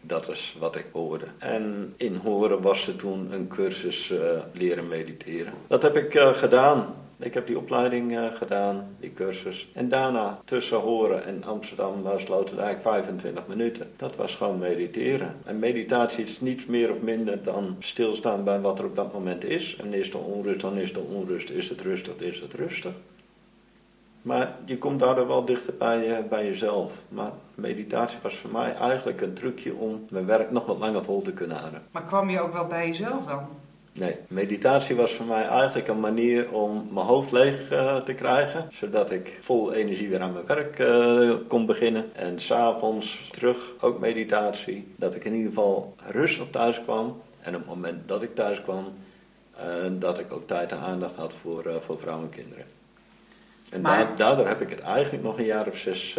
[0.00, 1.26] Dat is wat ik hoorde.
[1.38, 4.18] En in horen was er toen een cursus eh,
[4.52, 5.52] leren mediteren.
[5.66, 6.94] Dat heb ik eh, gedaan.
[7.18, 9.68] Ik heb die opleiding eh, gedaan, die cursus.
[9.72, 13.90] En daarna tussen Horen en Amsterdam was Sloterdijk 25 minuten.
[13.96, 15.36] Dat was gewoon mediteren.
[15.44, 19.44] En meditatie is niets meer of minder dan stilstaan bij wat er op dat moment
[19.44, 19.76] is.
[19.76, 21.50] En is er onrust, dan is er onrust.
[21.50, 22.92] Is het rustig, is het rustig.
[24.22, 26.92] Maar je komt daardoor wel dichter bij, bij jezelf.
[27.08, 31.22] Maar meditatie was voor mij eigenlijk een trucje om mijn werk nog wat langer vol
[31.22, 31.82] te kunnen houden.
[31.90, 33.48] Maar kwam je ook wel bij jezelf dan?
[33.98, 38.68] Nee, meditatie was voor mij eigenlijk een manier om mijn hoofd leeg eh, te krijgen.
[38.72, 42.14] Zodat ik vol energie weer aan mijn werk eh, kon beginnen.
[42.14, 44.94] En s'avonds terug ook meditatie.
[44.96, 47.20] Dat ik in ieder geval rustig thuis kwam.
[47.40, 48.92] En op het moment dat ik thuis kwam,
[49.56, 52.64] eh, dat ik ook tijd en aandacht had voor, voor vrouwen en kinderen.
[53.70, 56.18] En Maar- daardoor heb ik het eigenlijk nog een jaar of zes,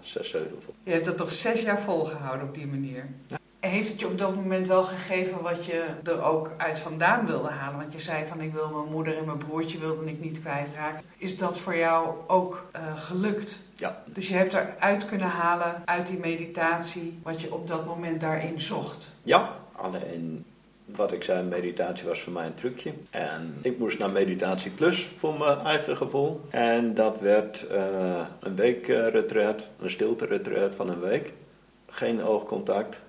[0.00, 0.74] zes zeven voor.
[0.82, 3.06] Je hebt dat toch zes jaar volgehouden op die manier.
[3.28, 3.36] En
[3.70, 7.48] heeft het je op dat moment wel gegeven wat je er ook uit vandaan wilde
[7.48, 7.78] halen?
[7.78, 11.04] Want je zei van ik wil mijn moeder en mijn broertje wilde ik niet kwijtraken.
[11.16, 13.62] Is dat voor jou ook eh, gelukt?
[13.74, 14.02] Ja.
[14.06, 18.60] Dus je hebt eruit kunnen halen uit die meditatie wat je op dat moment daarin
[18.60, 19.10] zocht.
[19.22, 20.44] Ja, alleen
[20.84, 22.92] Wat ik zei, meditatie was voor mij een trucje.
[23.10, 26.40] En ik moest naar Meditatie Plus voor mijn eigen gevoel.
[26.50, 31.32] En dat werd uh, een week retreat, een stilte retreat van een week.
[31.86, 33.00] Geen oogcontact,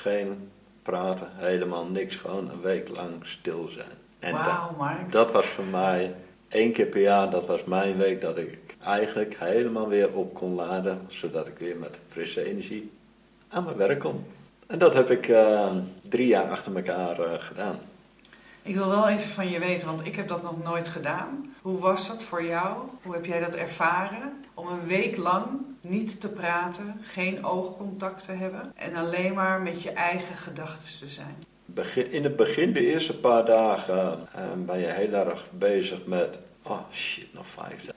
[0.00, 0.50] geen
[0.82, 2.16] praten, helemaal niks.
[2.16, 3.98] Gewoon een week lang stil zijn.
[4.18, 6.14] En wow, dat, dat was voor mij
[6.48, 10.54] één keer per jaar, dat was mijn week dat ik eigenlijk helemaal weer op kon
[10.54, 11.00] laden.
[11.08, 12.92] Zodat ik weer met frisse energie
[13.48, 14.24] aan mijn werk kon.
[14.66, 15.72] En dat heb ik uh,
[16.08, 17.78] drie jaar achter elkaar uh, gedaan.
[18.62, 21.54] Ik wil wel even van je weten, want ik heb dat nog nooit gedaan.
[21.62, 22.76] Hoe was dat voor jou?
[23.02, 24.44] Hoe heb jij dat ervaren?
[24.54, 25.46] Om een week lang
[25.80, 31.08] niet te praten, geen oogcontact te hebben en alleen maar met je eigen gedachten te
[31.08, 31.36] zijn.
[32.10, 36.80] In het begin, de eerste paar dagen, uh, ben je heel erg bezig met, oh
[36.92, 37.90] shit, nog vijf,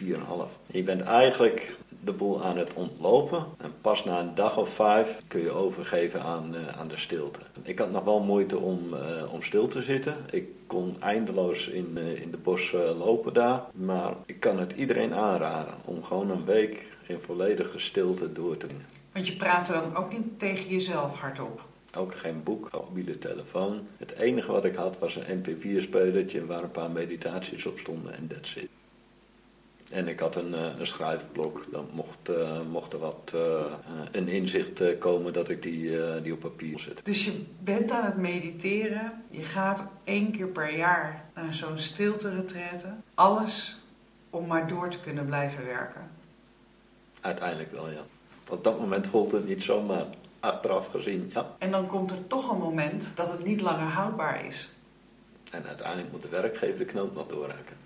[0.00, 0.58] en half.
[0.66, 3.44] Je bent eigenlijk de boel aan het ontlopen.
[3.58, 7.40] En pas na een dag of vijf kun je overgeven aan, uh, aan de stilte.
[7.62, 10.16] Ik had nog wel moeite om, uh, om stil te zitten.
[10.30, 13.62] Ik kon eindeloos in, uh, in de bos lopen daar.
[13.72, 18.66] Maar ik kan het iedereen aanraden om gewoon een week in volledige stilte door te
[18.66, 18.82] doen.
[19.12, 21.64] Want je praat dan ook niet tegen jezelf hardop?
[21.96, 23.86] Ook geen boek, mobiele telefoon.
[23.96, 28.26] Het enige wat ik had was een mp4-spelertje waar een paar meditaties op stonden en
[28.26, 28.68] that's it.
[29.90, 31.66] En ik had een, eh, een schrijfblok.
[31.70, 33.72] Dan mocht, uh, mocht er wat uh,
[34.10, 37.00] een inzicht komen dat ik die, die op papier zet.
[37.04, 39.24] Dus je bent aan het mediteren.
[39.30, 42.94] Je gaat één keer per jaar naar zo'n stilte-retraite.
[43.14, 43.78] Alles
[44.30, 46.15] om maar door te kunnen blijven werken.
[47.26, 48.02] Uiteindelijk wel, ja.
[48.50, 50.04] Op dat moment voelt het niet zo, maar
[50.40, 51.54] achteraf gezien, ja.
[51.58, 54.68] En dan komt er toch een moment dat het niet langer houdbaar is.
[55.50, 57.76] En uiteindelijk moet de werkgever de knoop nog doorhakken.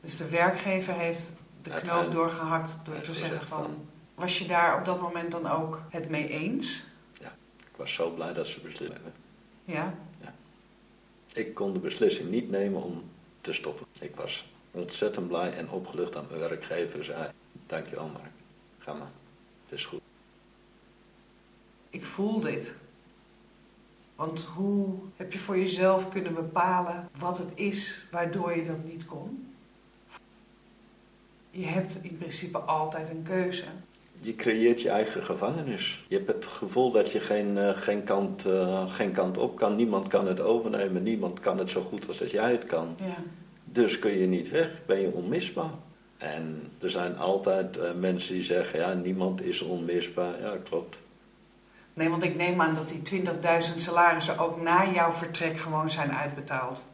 [0.00, 3.88] Dus de werkgever heeft de knoop doorgehakt door te zeggen van...
[4.14, 6.84] Was je daar op dat moment dan ook het mee eens?
[7.20, 9.12] Ja, ik was zo blij dat ze beslist hebben.
[9.64, 9.94] Ja?
[10.20, 10.34] Ja.
[11.34, 13.02] Ik kon de beslissing niet nemen om
[13.40, 13.86] te stoppen.
[14.00, 17.30] Ik was ontzettend blij en opgelucht dat mijn werkgever zei...
[17.66, 18.32] Dankjewel Mark,
[18.94, 19.10] maar,
[19.64, 20.00] het is goed.
[21.90, 22.74] Ik voel dit.
[24.16, 29.04] Want hoe heb je voor jezelf kunnen bepalen wat het is waardoor je dat niet
[29.04, 29.46] kon?
[31.56, 33.64] je hebt in principe altijd een keuze.
[34.20, 36.04] Je creëert je eigen gevangenis.
[36.08, 39.76] Je hebt het gevoel dat je geen, uh, geen, kant, uh, geen kant op kan.
[39.76, 41.02] Niemand kan het overnemen.
[41.02, 42.96] Niemand kan het zo goed als jij het kan.
[42.98, 43.16] Ja.
[43.64, 44.80] Dus kun je niet weg.
[44.86, 45.70] Ben je onmisbaar.
[46.18, 50.40] En er zijn altijd uh, mensen die zeggen, ja, niemand is onmisbaar.
[50.40, 50.98] Ja, klopt.
[51.94, 56.12] Nee, want ik neem aan dat die 20.000 salarissen ook na jouw vertrek gewoon zijn
[56.12, 56.84] uitbetaald.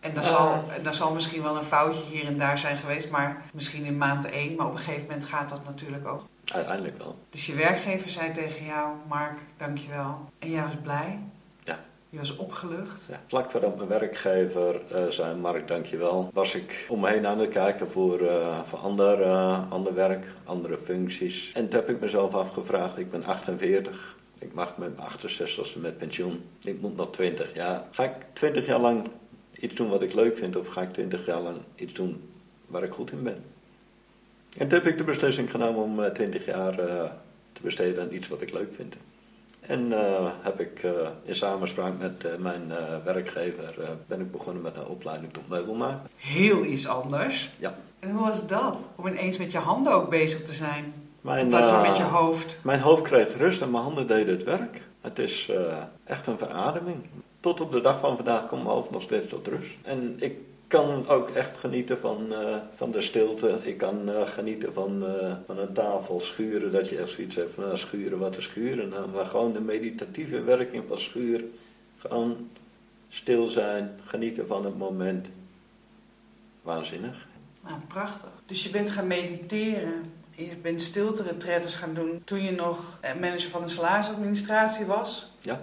[0.00, 3.10] En daar, zal, en daar zal misschien wel een foutje hier en daar zijn geweest,
[3.10, 4.54] maar misschien in maand één.
[4.54, 6.24] Maar op een gegeven moment gaat dat natuurlijk ook.
[6.52, 7.18] Uiteindelijk wel.
[7.30, 10.30] Dus je werkgever zei tegen jou, Mark, dankjewel.
[10.38, 11.18] En jij was blij?
[12.14, 13.02] Je was opgelucht?
[13.08, 13.22] Ja.
[13.26, 17.48] Vlak voordat mijn werkgever uh, zei, Mark, dankjewel, was ik om me heen aan het
[17.48, 21.52] kijken voor, uh, voor ander, uh, ander werk, andere functies.
[21.54, 24.16] En toen heb ik mezelf afgevraagd, ik ben 48.
[24.38, 26.44] Ik mag met mijn 68 met pensioen.
[26.62, 27.84] Ik moet nog 20 jaar.
[27.90, 29.08] Ga ik 20 jaar lang
[29.60, 32.30] iets doen wat ik leuk vind of ga ik twintig jaar lang iets doen
[32.66, 33.44] waar ik goed in ben.
[34.58, 36.76] En toen heb ik de beslissing genomen om eh, twintig jaar
[37.52, 38.96] te besteden aan iets wat ik leuk vind.
[39.66, 40.86] En uh, heb ik
[41.22, 42.72] in samenspraak met mijn
[43.04, 43.74] werkgever
[44.06, 46.10] ben ik begonnen met een opleiding tot meubelmaker.
[46.16, 47.50] Heel iets anders.
[47.58, 47.74] Ja.
[47.98, 48.78] En hoe was dat?
[48.96, 50.92] Om ineens met je handen ook bezig te zijn?
[51.20, 52.58] Mijn, in plaats van met je hoofd?
[52.62, 54.82] Mijn hoofd kreeg rust en mijn handen deden het werk.
[55.00, 55.52] Het is
[56.04, 56.96] echt een verademing
[57.44, 59.74] tot op de dag van vandaag komt mijn hoofd nog steeds tot rust.
[59.82, 60.38] En ik
[60.74, 63.58] kan ook echt genieten van, uh, van de stilte.
[63.62, 66.72] Ik kan uh, genieten van, uh, van een tafel schuren.
[66.72, 69.08] Dat je echt zoiets hebt van schuren, wat is schuren nou?
[69.08, 71.52] Maar gewoon de meditatieve werking van schuren.
[71.98, 72.50] Gewoon
[73.08, 75.30] stil zijn, genieten van het moment.
[76.62, 77.26] Waanzinnig.
[77.62, 78.30] Nou, prachtig.
[78.46, 80.12] Dus je bent gaan mediteren.
[80.30, 85.32] Je bent stilte-retretes gaan doen toen je nog manager van de salarisadministratie was.
[85.40, 85.60] Ja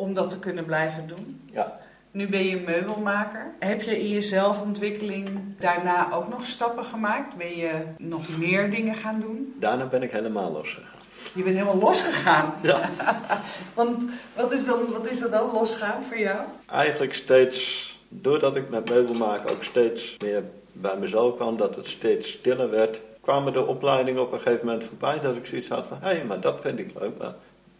[0.00, 1.40] om dat te kunnen blijven doen.
[1.52, 1.80] Ja.
[2.12, 3.54] Nu ben je meubelmaker.
[3.58, 7.36] Heb je in je zelfontwikkeling daarna ook nog stappen gemaakt?
[7.36, 9.54] Ben je nog meer dingen gaan doen?
[9.58, 10.98] Daarna ben ik helemaal losgegaan.
[11.34, 12.54] Je bent helemaal losgegaan?
[12.62, 12.90] Ja.
[13.74, 14.04] Want
[14.36, 16.38] wat is, dan, wat is er dan losgaan voor jou?
[16.66, 22.30] Eigenlijk steeds, doordat ik met meubelmaken ook steeds meer bij mezelf kwam, dat het steeds
[22.30, 25.98] stiller werd, kwamen de opleidingen op een gegeven moment voorbij dat ik zoiets had van,
[26.00, 27.34] hé, hey, maar dat vind ik leuk, maar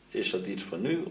[0.09, 1.05] is dat iets voor nu?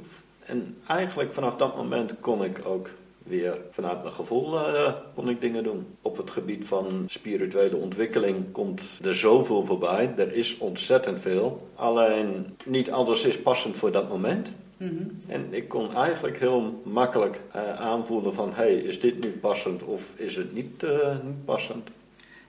[0.46, 2.90] En eigenlijk vanaf dat moment kon ik ook
[3.24, 5.88] weer vanuit mijn gevoel uh, kon ik dingen doen.
[6.02, 10.14] Op het gebied van spirituele ontwikkeling komt er zoveel voorbij.
[10.18, 11.70] Er is ontzettend veel.
[11.76, 14.48] Alleen niet alles is passend voor dat moment.
[14.78, 15.04] Mhm.
[15.28, 18.50] En ik kon eigenlijk heel makkelijk eh, aanvoelen van...
[18.50, 21.90] hé, hey, is dit nu passend of is het niet, eh, niet passend?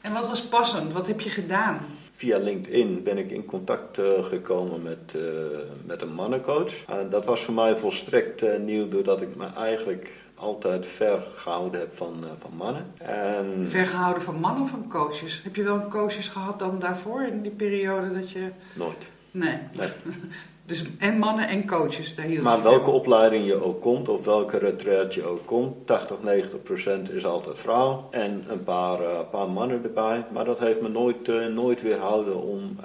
[0.00, 0.92] En wat was passend?
[0.92, 1.78] Wat heb je gedaan?
[2.12, 5.22] Via LinkedIn ben ik in contact eh, gekomen met, eh,
[5.86, 6.84] met een mannencoach.
[6.88, 10.10] En dat was voor mij volstrekt eh, nieuw, doordat ik me eigenlijk
[10.40, 12.92] altijd ver gehouden heb van, eh, van mannen.
[12.98, 15.40] En Vergehouden van mannen of van coaches?
[15.44, 18.50] Heb je wel een coaches gehad dan daarvoor, in die periode dat je...
[18.72, 19.08] nooit.
[19.30, 19.58] Nee.
[19.72, 19.88] Nee.
[20.66, 22.92] Dus en mannen en coaches, daar hield Maar welke van.
[22.92, 27.58] opleiding je ook komt, of welke retreat je ook komt, 80, 90 procent is altijd
[27.58, 28.08] vrouw.
[28.10, 30.24] En een paar, eh, paar mannen erbij.
[30.32, 32.76] Maar dat heeft me nooit, eh, nooit weerhouden om,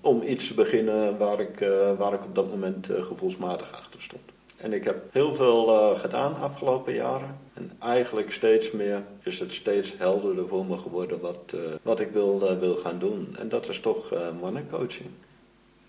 [0.00, 4.33] om iets te beginnen waar ik, waar ik op dat moment gevoelsmatig achter stond.
[4.64, 7.38] En ik heb heel veel eh, gedaan afgelopen jaren.
[7.54, 12.10] En eigenlijk steeds meer is het steeds helderder voor me geworden wat, eh, wat ik
[12.10, 13.36] wil, eh, wil gaan doen.
[13.38, 15.08] En dat is toch mannencoaching.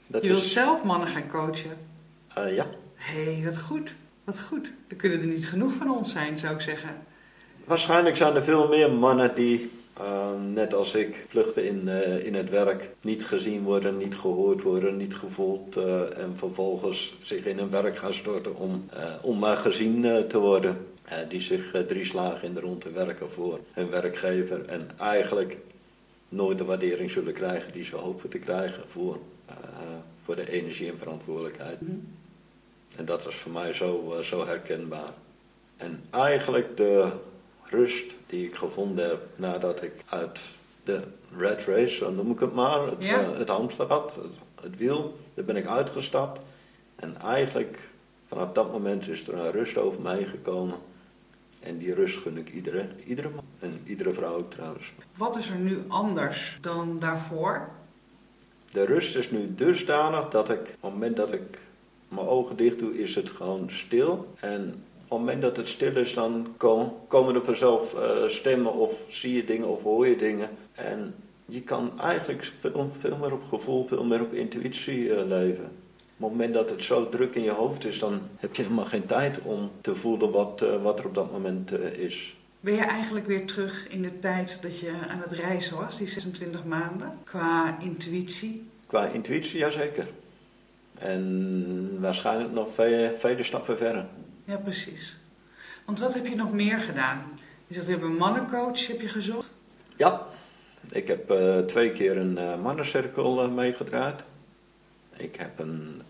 [0.08, 1.78] Dat Je wilt is, zelf mannen gaan coachen.
[2.36, 2.68] ja.
[2.96, 3.96] Hé, hey, wat goed.
[4.24, 4.72] Wat goed.
[4.88, 7.04] Er kunnen er niet genoeg van ons zijn, zou ik zeggen.
[7.66, 12.34] Waarschijnlijk zijn er veel meer mannen die, eh, net als ik, vluchten in, eh, in
[12.34, 12.90] het werk.
[13.02, 15.78] Niet gezien worden, niet gehoord worden, niet gevoeld.
[15.78, 20.40] eh, en vervolgens zich in hun werk gaan storten om, eh, om maar gezien te
[20.40, 20.78] worden.
[21.30, 24.66] Die zich drie slagen in de rond te werken voor hun werkgever.
[24.66, 25.58] En eigenlijk
[26.30, 29.20] nooit de waardering zullen krijgen die ze hopen te krijgen voor,
[30.24, 31.82] voor de energie en verantwoordelijkheid.
[31.82, 31.92] Mhm.
[32.98, 35.14] En dat was voor mij zo, zo herkenbaar.
[35.78, 37.12] En eigenlijk de
[37.70, 40.42] rust die ik gevonden heb nadat ik uit
[40.84, 41.02] de
[41.38, 43.34] red race, zo noem ik het maar, het, Ja.
[43.34, 44.18] het het,
[44.62, 46.40] het wiel, daar ben ik uitgestapt.
[46.96, 47.80] En eigenlijk
[48.26, 50.78] vanaf dat moment is er een rust over mij gekomen.
[51.60, 53.44] En die rust gun ik iedere, iedere man.
[53.60, 54.94] En iedere vrouw ook trouwens.
[55.18, 57.70] Wat is er nu anders dan daarvoor?
[58.72, 61.60] De rust is nu dusdanig dat ik, op het moment dat ik
[62.08, 64.34] mijn ogen dicht doe, is het gewoon stil.
[64.40, 68.74] En op het moment dat het stil is, dan ko- komen er vanzelf eh, stemmen
[68.74, 70.50] of zie je dingen of hoor je dingen.
[70.74, 75.64] En je kan eigenlijk veel, veel meer op gevoel, veel meer op intuïtie eh, leven.
[75.66, 78.86] Op het moment dat het zo druk in je hoofd is, dan heb je helemaal
[78.86, 82.36] geen tijd om te voelen wat, eh, wat er op dat moment is.
[82.60, 86.08] Ben je eigenlijk weer terug in de tijd dat je aan het reizen was, die
[86.08, 88.64] 26 maanden, qua intuïtie?
[88.88, 90.08] Qua intuïtie, jazeker.
[91.00, 94.06] En waarschijnlijk nog vele, vele stappen verder.
[94.46, 95.18] Ja, precies.
[95.86, 97.40] Want wat heb je nog meer gedaan?
[97.68, 99.50] Je zegt, je hebt een mannencoach heb je gezocht.
[99.96, 100.22] Ja,
[100.92, 104.24] ik heb eh, twee keer een eh, mannencirkel eh, meegedraaid.
[105.18, 106.02] Ik heb een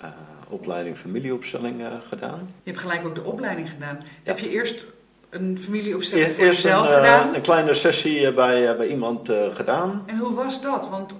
[0.48, 2.54] opleiding familieopstelling gedaan.
[2.64, 4.04] Je hebt gelijk ook de opleiding gedaan.
[4.24, 4.86] Heb je eerst
[5.30, 7.36] een familieopstelling voor Eerst een, jezelf eh, gedaan?
[7.36, 10.04] een kleine sessie bij, bij iemand gedaan.
[10.06, 10.90] En hoe was dat?
[10.90, 11.16] Want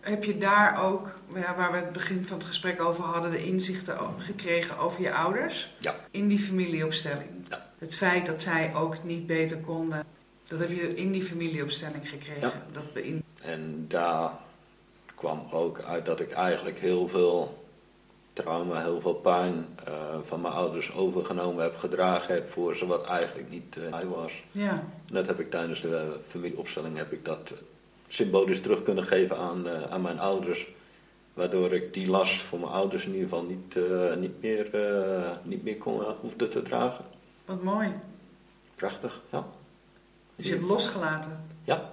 [0.00, 3.44] heb je daar ook, ja, waar we het begin van het gesprek over hadden, de
[3.44, 5.74] inzichten gekregen over je ouders?
[5.78, 5.94] Ja.
[6.10, 7.30] In die familieopstelling.
[7.48, 7.66] Ja.
[7.78, 10.04] Het feit dat zij ook niet beter konden,
[10.48, 12.40] dat heb je in die familieopstelling gekregen.
[12.40, 12.62] Ja.
[12.72, 14.30] Dat beïn- En daar
[15.14, 17.66] kwam ook uit dat ik eigenlijk heel veel
[18.32, 23.04] trauma, heel veel pijn eh, van mijn ouders overgenomen heb, gedragen heb voor ze wat
[23.06, 24.32] eigenlijk niet mij was.
[24.52, 24.70] ja.
[25.08, 27.52] En dat heb ik tijdens de familieopstelling heb ik dat
[28.08, 30.66] symbolisch terug kunnen geven aan, eh, aan mijn ouders.
[31.38, 35.30] Waardoor ik die last voor mijn ouders in ieder geval niet, eh, niet meer, eh,
[35.42, 37.04] niet meer kon, eh, hoefde te dragen.
[37.44, 37.92] Wat mooi.
[38.74, 39.46] Prachtig, ja.
[40.36, 41.44] Dus je hebt losgelaten.
[41.64, 41.92] Ja,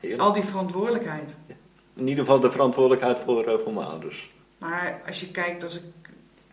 [0.00, 0.22] heerlijk.
[0.22, 1.36] Al die verantwoordelijkheid.
[1.94, 4.30] In ieder geval de verantwoordelijkheid voor, voor mijn ouders.
[4.58, 5.82] Maar als je kijkt, als ik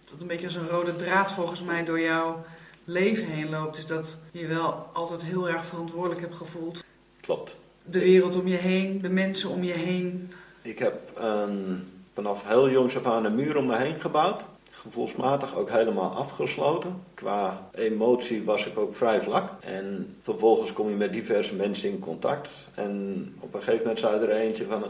[0.09, 2.43] dat een beetje als een rode draad volgens mij door jouw
[2.83, 6.83] leven heen loopt, is dat je wel altijd heel erg verantwoordelijk hebt gevoeld.
[7.21, 7.55] Klopt.
[7.83, 10.31] De wereld om je heen, de mensen om je heen.
[10.61, 14.45] Ik heb een, vanaf heel jongs af aan een muur om me heen gebouwd.
[14.71, 17.03] Gevoelsmatig ook helemaal afgesloten.
[17.13, 19.49] Qua emotie was ik ook vrij vlak.
[19.59, 22.49] En vervolgens kom je met diverse mensen in contact.
[22.73, 24.83] En op een gegeven moment zei er eentje van...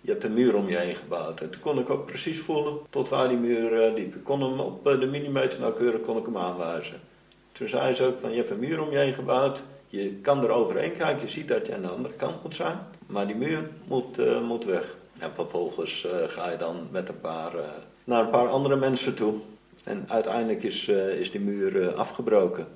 [0.00, 1.40] Je hebt een muur om je heen gebouwd.
[1.40, 4.14] En toen kon ik ook precies voelen tot waar die muur eh, liep.
[4.14, 7.00] Ik kon hem op eh, de millimeter nauwkeurig kon ik hem aanwijzen.
[7.52, 9.62] Toen zei ze ook van je hebt een muur om je heen gebouwd.
[9.86, 12.78] Je kan er overheen kijken, je ziet dat je aan de andere kant moet zijn.
[13.06, 14.96] Maar die muur moet, eh, moet weg.
[15.24, 17.64] En vervolgens eh, ga je dan met een paar, eh,
[18.04, 19.34] naar een paar andere mensen toe.
[19.84, 22.66] En uiteindelijk is, eh, is die muur afgebroken.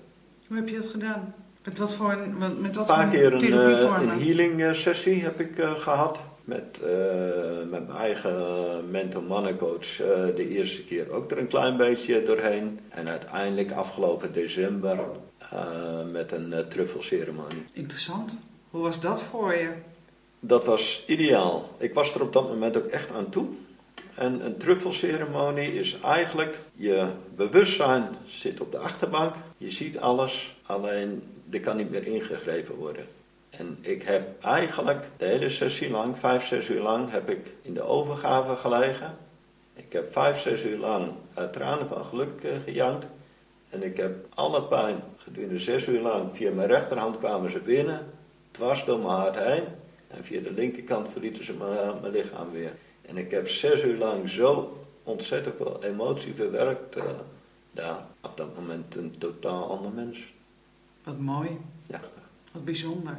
[0.47, 1.35] Hoe heb je dat gedaan?
[1.65, 3.53] Met wat voor een, met wat Een paar keer een,
[4.03, 6.23] een healing sessie heb ik eh, gehad.
[6.45, 6.81] Met,
[7.71, 9.97] met mijn eigen mental mannencoach
[10.37, 12.81] de eerste keer ook er een klein beetje doorheen.
[12.89, 14.99] En uiteindelijk afgelopen december
[16.13, 17.65] met een truffelceremonie.
[17.73, 18.35] Interessant.
[18.71, 19.71] Hoe was dat voor je?
[20.41, 21.69] Dat was ideaal.
[21.79, 23.47] Ik was er op dat moment ook echt aan toe.
[24.15, 31.23] En een truffelceremonie is eigenlijk, je bewustzijn zit op de achterbank, je ziet alles, alleen
[31.51, 33.07] er kan niet meer ingegrepen worden.
[33.51, 37.75] En ik heb eigenlijk de hele sessie lang, vijf, zes uur lang, heb ik in
[37.75, 39.17] de overgave gelegen.
[39.75, 43.07] Ik heb vijf, zes uur lang uit tranen van geluk uh, gejankt.
[43.69, 48.07] En ik heb alle pijn gedurende zes uur lang, via mijn rechterhand kwamen ze binnen,
[48.51, 49.65] dwars door mijn hart heen.
[50.09, 52.73] En via de linkerkant verlieten ze mijn, mijn lichaam weer.
[53.03, 56.97] En ik heb zes uur lang zo ontzettend veel emotie verwerkt.
[56.97, 57.05] Uh,
[57.71, 60.33] ja, op dat moment een totaal ander mens.
[61.05, 61.49] Wat mooi.
[61.87, 62.01] Ja.
[62.53, 63.19] Wat bijzonder.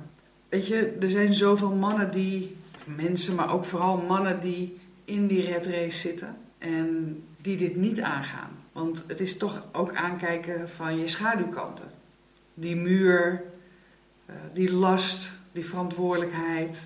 [0.50, 5.28] Weet je, er zijn zoveel mannen die, of mensen, maar ook vooral mannen die in
[5.28, 8.52] die red race zitten en die dit niet aangaan.
[8.72, 11.92] Want het is toch ook aankijken van je schaduwkanten.
[12.54, 13.44] Die muur,
[14.26, 16.80] eh, die last, die verantwoordelijkheid.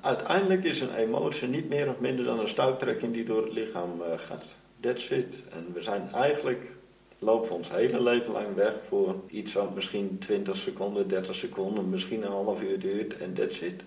[0.00, 4.02] Uiteindelijk is een emotie niet meer of minder dan een stuiptrekking die door het lichaam
[4.02, 4.44] eh, gaat.
[4.80, 5.42] That's it.
[5.50, 6.70] En we zijn eigenlijk
[7.18, 11.88] lopen we ons hele leven lang weg voor iets wat misschien 20 seconden, 30 seconden,
[11.88, 13.82] misschien een half uur duurt en that's it.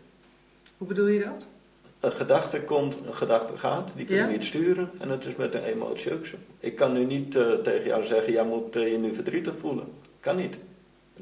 [0.77, 1.47] Hoe bedoel je dat?
[1.99, 5.55] Een gedachte komt, een gedachte gaat, die kun je niet sturen en het is met
[5.55, 6.35] een emotie ook zo.
[6.59, 9.87] Ik kan nu niet uh, tegen jou zeggen, jij moet uh, je nu verdrietig voelen.
[10.19, 10.57] Kan niet.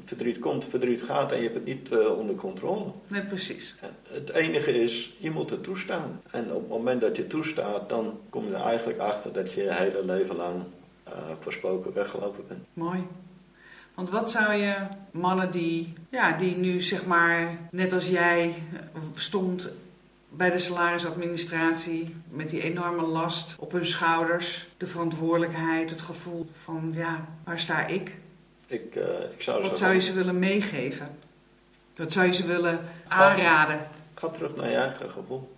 [0.04, 2.92] Verdriet komt, verdriet gaat en je hebt het niet uh, onder controle.
[3.06, 3.74] Nee, precies.
[3.80, 6.20] En het enige is, je moet het toestaan.
[6.30, 9.62] En op het moment dat je toestaat, dan kom je er eigenlijk achter dat je
[9.62, 10.62] je hele leven lang
[11.08, 12.64] uh, voorspoken weggelopen bent.
[12.72, 13.06] Mooi.
[13.94, 14.74] Want wat zou je
[15.10, 18.54] mannen die, ja, die nu zeg maar net als jij
[19.14, 19.70] stond
[20.28, 26.92] bij de salarisadministratie met die enorme last op hun schouders, de verantwoordelijkheid, het gevoel van
[26.94, 28.16] ja, waar sta ik?
[28.74, 31.18] Ik, uh, ik zou wat zou je ze willen meegeven?
[31.96, 33.88] Wat zou je ze willen aanraden?
[34.14, 35.56] Ga terug naar je eigen gevoel.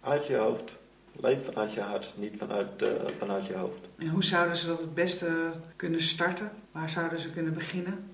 [0.00, 0.78] Uit je hoofd.
[1.12, 2.88] Leef vanuit je hart, niet vanuit, uh,
[3.18, 3.78] vanuit je hoofd.
[3.98, 6.52] En hoe zouden ze dat het beste kunnen starten?
[6.72, 8.10] Waar zouden ze kunnen beginnen?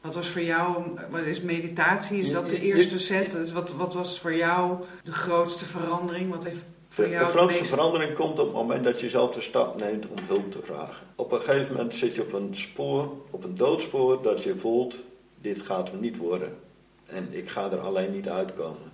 [0.00, 2.20] Wat was voor jou, wat is meditatie?
[2.20, 3.52] Is dat de eerste set?
[3.52, 6.30] Wat, wat was voor jou de grootste verandering?
[6.30, 6.64] Wat heeft
[6.96, 10.50] de, grootste verandering komt op het moment dat je zelf de stap neemt om hulp
[10.50, 11.06] te vragen.
[11.14, 14.98] Op een gegeven moment zit je op een spoor, op een doodspoor, dat je voelt,
[15.40, 16.58] dit gaat hem niet worden.
[17.06, 18.92] En ik ga er alleen niet uitkomen.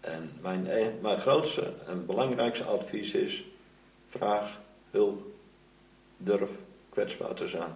[0.00, 3.44] En mijn, e- mijn grootste en belangrijkste advies is:
[4.08, 4.60] vraag
[4.90, 5.22] hulp,
[6.16, 6.50] durf
[6.88, 7.74] kwetsbaar te zijn.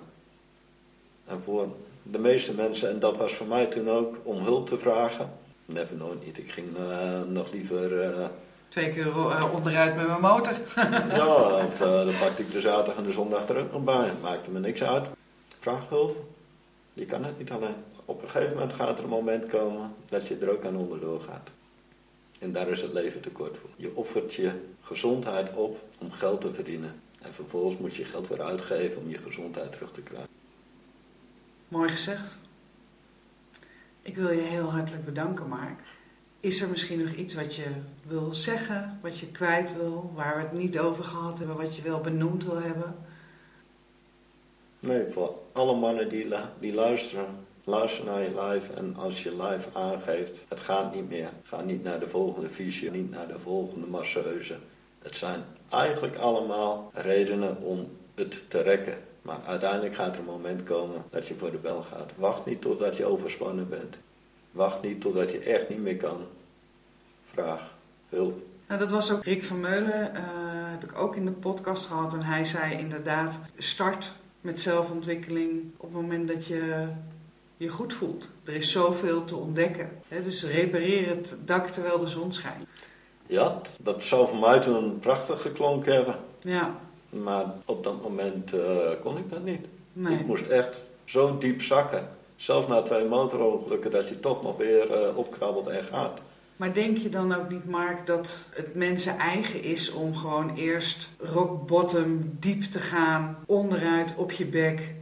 [1.24, 1.68] En voor
[2.02, 5.32] de meeste mensen, en dat was voor mij toen ook, om hulp te vragen,
[5.64, 6.38] never nooit niet.
[6.38, 8.18] Ik ging uh, nog liever.
[8.18, 8.26] Uh,
[8.72, 10.52] Twee keer uh, onderuit met mijn motor.
[11.16, 14.12] ja, of dan pakte ik de zaterdag en de zondag er ook nog bij.
[14.22, 15.08] Maakte me niks uit.
[15.58, 16.16] Vraag hulp.
[16.92, 17.74] Je kan het niet alleen.
[18.04, 21.20] Op een gegeven moment gaat er een moment komen dat je er ook aan onderdoor
[21.20, 21.50] gaat.
[22.40, 23.70] En daar is het leven te kort voor.
[23.76, 27.00] Je offert je gezondheid op om geld te verdienen.
[27.22, 30.30] En vervolgens moet je geld weer uitgeven om je gezondheid terug te krijgen.
[31.68, 32.36] Mooi gezegd.
[34.02, 35.80] Ik wil je heel hartelijk bedanken, Mark.
[36.43, 37.66] Is er misschien nog iets wat je
[38.07, 41.82] wil zeggen, wat je kwijt wil, waar we het niet over gehad hebben, wat je
[41.82, 42.95] wel benoemd wil hebben?
[44.78, 46.26] Nee, voor alle mannen die,
[46.61, 47.26] die luisteren,
[47.64, 51.30] luister naar je live en als je live aangeeft, het gaat niet meer.
[51.43, 54.57] Ga niet naar de volgende fysio, niet naar de volgende masseuse.
[55.03, 58.99] Het zijn eigenlijk allemaal redenen om het te rekken.
[59.22, 62.12] Maar uiteindelijk gaat er een moment komen dat je voor de bel gaat.
[62.16, 63.99] Wacht niet totdat je overspannen bent.
[64.53, 66.16] Wacht niet totdat je echt niet meer kan.
[67.24, 67.74] Vraag
[68.09, 68.42] hulp.
[68.68, 70.20] Nou, dat was ook Rick van Meulen, uh,
[70.70, 72.12] heb ik ook in de podcast gehad.
[72.12, 76.86] En hij zei inderdaad, start met zelfontwikkeling op het moment dat je
[77.57, 78.28] je goed voelt.
[78.44, 79.90] Er is zoveel te ontdekken.
[80.09, 80.22] Hè?
[80.22, 82.68] Dus repareer het dak terwijl de zon schijnt.
[83.26, 86.16] Ja, dat zou voor mij toen prachtig geklonken hebben.
[86.40, 86.76] Ja.
[87.09, 89.66] Maar op dat moment uh, kon ik dat niet.
[89.92, 90.18] Nee.
[90.18, 92.09] Ik moest echt zo diep zakken.
[92.43, 96.20] Zelfs na twee motorongelukken dat je toch nog weer uh, opkrabbelt en gaat.
[96.57, 101.09] Maar denk je dan ook niet, Mark, dat het mensen eigen is om gewoon eerst
[101.18, 104.95] rock bottom diep te gaan, onderuit op je bek,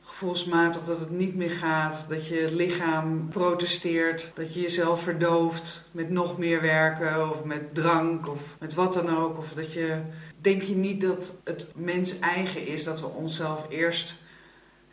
[0.00, 6.10] gevoelsmatig dat het niet meer gaat, dat je lichaam protesteert, dat je jezelf verdooft met
[6.10, 9.38] nog meer werken of met drank of met wat dan ook.
[9.38, 10.00] Of dat je,
[10.40, 14.22] denk je niet dat het mens eigen is dat we onszelf eerst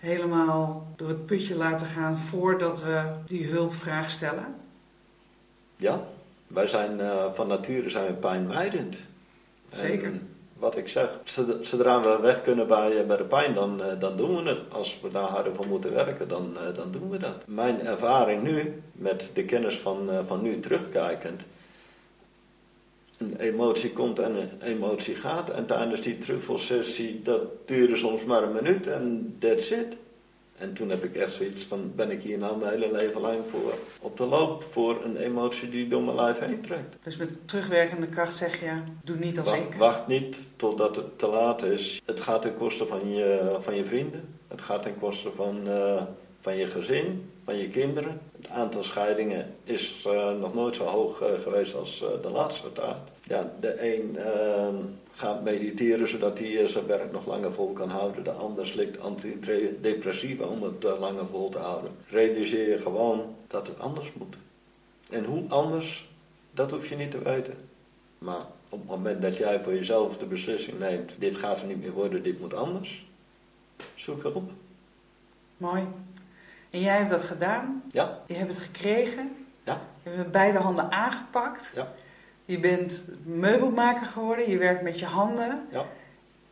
[0.02, 4.56] helemaal door het putje laten gaan voordat we die hulpvraag stellen?
[5.76, 6.04] Ja,
[6.47, 8.97] wij zijn uh, van nature zijn we pijnmijdend.
[9.72, 10.08] Zeker.
[10.08, 11.20] En wat ik zeg,
[11.62, 14.60] zodra we weg kunnen bij, bij de pijn, dan, dan doen we het.
[14.70, 17.36] Als we daar harder voor moeten werken, dan, dan doen we dat.
[17.45, 21.45] Mijn ervaring nu, met de kennis van, van nu terugkijkend,
[23.22, 25.49] een emotie komt en een emotie gaat.
[25.49, 29.97] En tijdens die truffelsessie, dat duurde soms maar een minuut en that's it.
[30.57, 33.39] En toen heb ik echt zoiets van, ben ik hier nou mijn hele leven lang
[33.49, 36.95] voor op de loop voor een emotie die door mijn lijf heen trekt.
[37.03, 38.72] Dus met terugwerkende kracht zeg je,
[39.03, 39.74] doe niet als wacht, ik.
[39.76, 42.01] Wacht niet totdat het te laat is.
[42.05, 44.38] Het gaat ten koste van je, van je vrienden.
[44.47, 46.01] Het gaat ten koste van, uh,
[46.39, 48.22] van je gezin, je kinderen.
[48.38, 52.97] Het aantal scheidingen is uh, nog nooit zo hoog uh, geweest als de laatste tijd.
[53.24, 54.76] Ja, de een ehm,
[55.12, 58.24] gaat mediteren zodat hij zijn werk nog langer vol kan houden.
[58.24, 61.91] De ander slikt antidepressiva om het langer vol te houden.
[62.10, 64.36] Realiseer je gewoon dat het anders moet.
[65.10, 66.10] En hoe anders,
[66.52, 67.56] dat hoef je niet te weten.
[68.18, 71.82] Maar op het moment dat jij voor jezelf de beslissing neemt, dit gaat er niet
[71.82, 73.06] meer worden, dit moet anders,
[73.95, 74.52] zoek hulp.
[75.58, 75.84] Mooi.
[76.72, 77.84] En jij hebt dat gedaan?
[77.91, 78.19] Ja.
[78.28, 79.45] Je hebt het gekregen?
[79.63, 79.82] Ja.
[80.03, 81.72] Je hebt het beide handen aangepakt?
[81.76, 81.88] Ja.
[82.45, 85.67] Je bent meubelmaker geworden, je werkt met je handen.
[85.72, 85.86] Ja.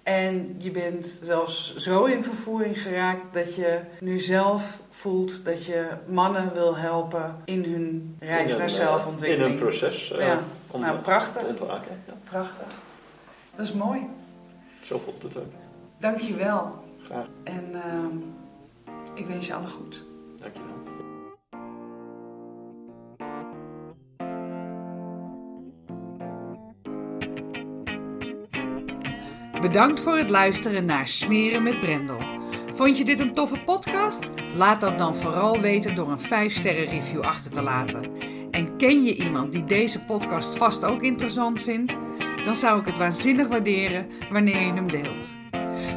[0.03, 5.88] En je bent zelfs zo in vervoering geraakt dat je nu zelf voelt dat je
[6.07, 9.45] mannen wil helpen in hun reis in een, naar zelfontwikkeling.
[9.45, 10.11] In een proces.
[10.11, 10.39] Uh, ja.
[10.67, 11.41] om nou, prachtig.
[11.41, 12.01] te ontwaken.
[12.07, 12.13] Ja.
[12.24, 12.67] Prachtig.
[13.55, 14.07] Dat is mooi.
[14.82, 15.51] Zo voelt het ook.
[15.97, 16.84] Dank je wel.
[17.03, 17.26] Graag.
[17.43, 20.03] En uh, ik wens je alle goed.
[20.40, 20.78] Dank je wel.
[29.62, 32.20] Bedankt voor het luisteren naar Smeren met Brendel.
[32.74, 34.32] Vond je dit een toffe podcast?
[34.56, 38.12] Laat dat dan vooral weten door een 5-sterren review achter te laten.
[38.52, 41.98] En ken je iemand die deze podcast vast ook interessant vindt?
[42.44, 45.39] Dan zou ik het waanzinnig waarderen wanneer je hem deelt.